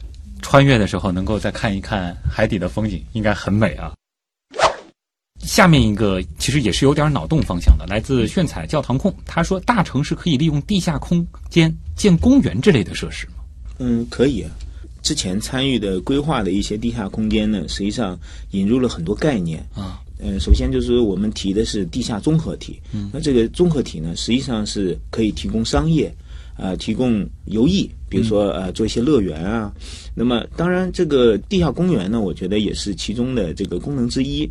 [0.40, 3.90] 穿越的时候能够再看一看海底的风景，应该很美啊。
[5.40, 13.34] 下面一个其实也是有点脑洞方向的，来自炫彩教堂控，他说：大城市可以利用地下空间建公园之类的设施吗？
[13.78, 14.50] 嗯，可以啊。
[15.00, 18.18] 之前参与的规划的一些地下空间呢，实际上
[18.50, 20.00] 引入了很多概念啊。
[20.18, 22.80] 呃，首先就是我们提的是地下综合体。
[22.92, 26.12] 嗯，那这个综合体呢，实际上是可以提供商业，
[26.56, 29.72] 啊，提供游艺，比如说呃，做一些乐园啊。
[30.16, 34.50] 那么，当然这个地下公园呢，我觉得也是其中的这个功能之一。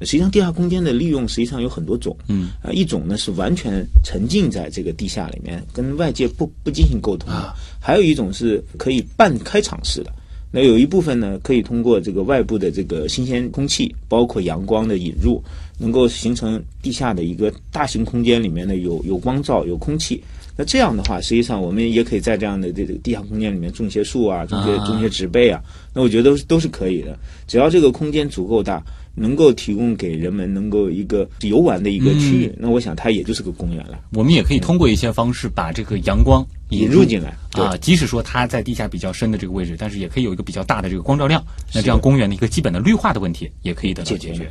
[0.00, 2.16] 实际上，地下空间的利用实际上有很多种。
[2.28, 7.30] 嗯，啊，一种呢是完全沉浸在这个地下里面，跟外界不不进行沟通。
[7.30, 10.12] 啊，还有一种是可以半开场式的。
[10.50, 15.42] 那有一部分呢，可以通过这个外部的这个新鲜空气，包括阳光的引入，
[15.78, 20.22] 能够形成地下的一个大型空间里面呢有有光照、有空气。
[20.56, 25.62] 那这样的话，实际上我们也可以在这样的这个地下空间里面种些树啊，种些啊种些植被啊。
[25.94, 28.82] 那我觉得都是都是可以的，只要这个空间足够大，
[29.18, 37.36] 能够提供给人们能够一个游玩的一个区域，那我想它也就是个公园了，我们也可以通过一些方式把这个阳光引入进来。
[37.52, 41.44] 啊，即使说它在地下比较深的这个位置，但是也可以有一个比较大的这个光照量，
[41.74, 44.48] 那这样公园的一个基本的绿化的问题也可以得到解决。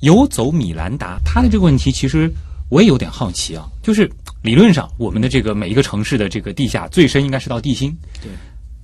[0.00, 2.30] 游走米兰达，它的这个问题其实
[2.68, 4.08] 我也有点好奇啊，就是
[4.42, 8.30] 理论上我们的这个每一个城市的这个地下最深应该是到地心，对。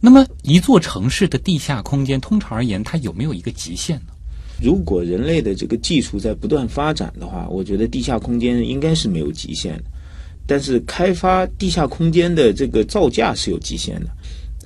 [0.01, 4.13] 那么一座城市的地下空间，通常而言，它有没有一个极限呢？
[4.63, 9.85] 如果人类的这个技术在不断发展的话，我觉得地下空间应该是没有极限的。
[10.47, 14.07] 但是开发地下空间的这个造价是有极限的。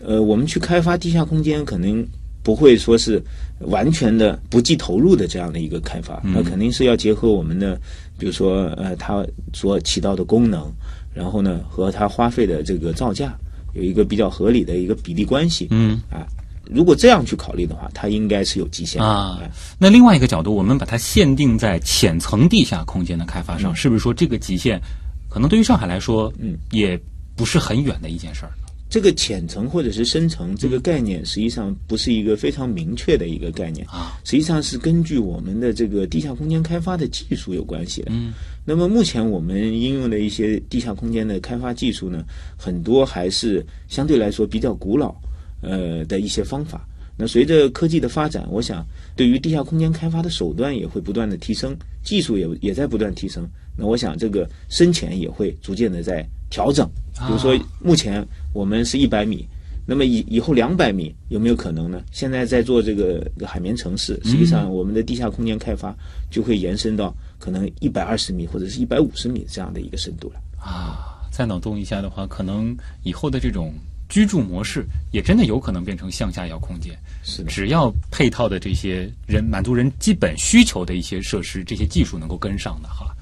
[0.06, 2.06] 呃，我们去开发地下空间，可能
[2.42, 3.22] 不会说是
[3.60, 7.80] 完全的不计投入的这样的一个开发，那肯定是要结合我们的，
[8.18, 10.70] 比如说呃，它所起到的功能，
[11.12, 13.36] 然后呢和它花费的这个造价
[13.74, 15.68] 有一个比较合理的一个比例关系。
[15.70, 16.00] 嗯。
[16.10, 16.26] 啊，
[16.70, 19.06] 如果这样去考虑的话，它应该是有极限的。
[19.06, 23.76] 啊哎那另外一个角度，我们把它限定在浅层地下空间的开发上，嗯。
[23.76, 24.80] 是不是说这个极限，
[25.28, 26.98] 可能对于上海来说，嗯，也
[27.36, 28.52] 不是很远的一件事儿？
[28.92, 38.12] 这个浅层或者是深层这个概念，实际上不是一个非常明确的一个概念啊，实际上是根据我们的这个地下空间开发的技术有关系的。
[38.12, 38.34] 嗯，
[38.66, 42.22] 那么目前我们应用的一些地下空间的开发技术呢，
[42.54, 45.14] 很多还是相对来说比较古老，
[45.62, 46.86] 呃的一些方法。
[47.16, 48.86] 那随着科技的发展，我想
[49.16, 51.74] 对于地下空间开发的手段也会不断的提升，
[52.04, 53.48] 技术也也在不断提升。
[53.74, 56.22] 那我想这个深浅也会逐渐的在
[56.52, 56.86] 调整。
[57.26, 59.46] 比如说啊目前我们是一百米，
[59.86, 62.02] 那么以以后两百米有没有可能呢？
[62.12, 65.94] 现在在做这个海绵城市，实际上我们的地下空间开发
[66.30, 70.40] 就会延伸到可能一百二十米或者是一百五十米这样的一个深度了。
[70.60, 73.72] 啊，再脑洞一下的话，可能以后的这种
[74.08, 76.96] 居住模式也真的有可能变成向下遥空间。
[77.24, 83.14] 是的，只要配套的这些人满足人基本需求的一些设施，这些技术能够跟上的哈。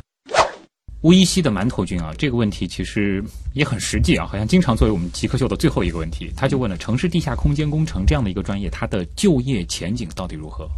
[1.03, 3.25] 乌伊西的馒头君啊，这个问题其实
[3.55, 6.31] 也很实际啊，好像经常作为我们极客秀的最后一个问题。
[6.37, 10.69] 他就问了：城市地下空间工程这样的一个专业，它的就业前景到底如何？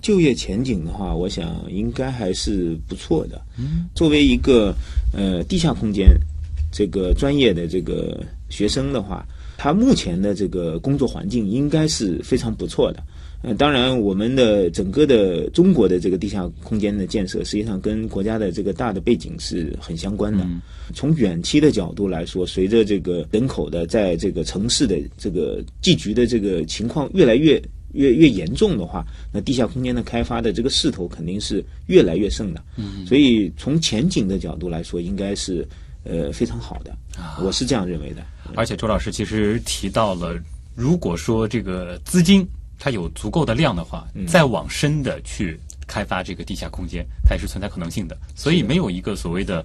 [0.00, 3.42] 就业前景的话，我想应该还是不错的。
[3.96, 4.72] 作为一个
[5.12, 6.16] 呃地下空间
[6.70, 13.02] 这个专业的这个学生的话，他目前的这个工作环境应该是非常不错的。
[13.42, 20.44] 呃，当然，我们的整个的中国的这个地下空间的建设，实际上跟国家的这个大的背景是很相关的。
[20.94, 27.62] 从远期的角度来说，随着这个人口的在这个城市的这个聚集的这个情况越来越
[27.92, 32.64] 越越严重的话，那地下空间的开发的这个势头肯定是越来越盛的。
[32.76, 35.66] 嗯，所以从前景的角度来说，应该是
[36.04, 36.96] 呃非常好的，
[37.44, 38.24] 我是这样认为的。
[38.54, 40.36] 而且周老师其实提到了，
[40.74, 42.46] 如果说这个资金
[42.78, 48.16] 它有足够的量的话，再往深的去开发这个地下空间，它也是存在可能性的。
[48.34, 49.64] 所以没有一个所谓的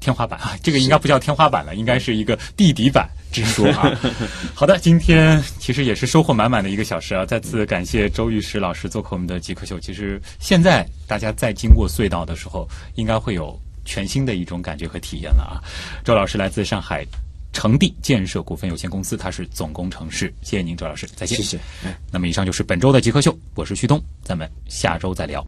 [0.00, 3.90] 天花板啊，这个应该不叫天花板了，应该是一个地底板之说啊。
[4.54, 7.24] 好的，今天其实也是收获满满的一个小时啊！
[7.26, 9.78] 再次感谢周玉石老师做客我们的极客秀。
[9.80, 15.60] 其实现在大家在经过隧道的时候，应该会有全新的一种感觉和体验了啊！
[16.04, 17.04] 周老师来自上海。
[17.56, 20.30] 成地建设股份有限公司，他是总工程师。
[20.42, 21.38] 谢谢您，周老师，再见。
[21.38, 21.56] 谢谢。
[21.86, 25.42] 哎那么以上就是本周的极客秀，我是旭东，咱们下周再聊。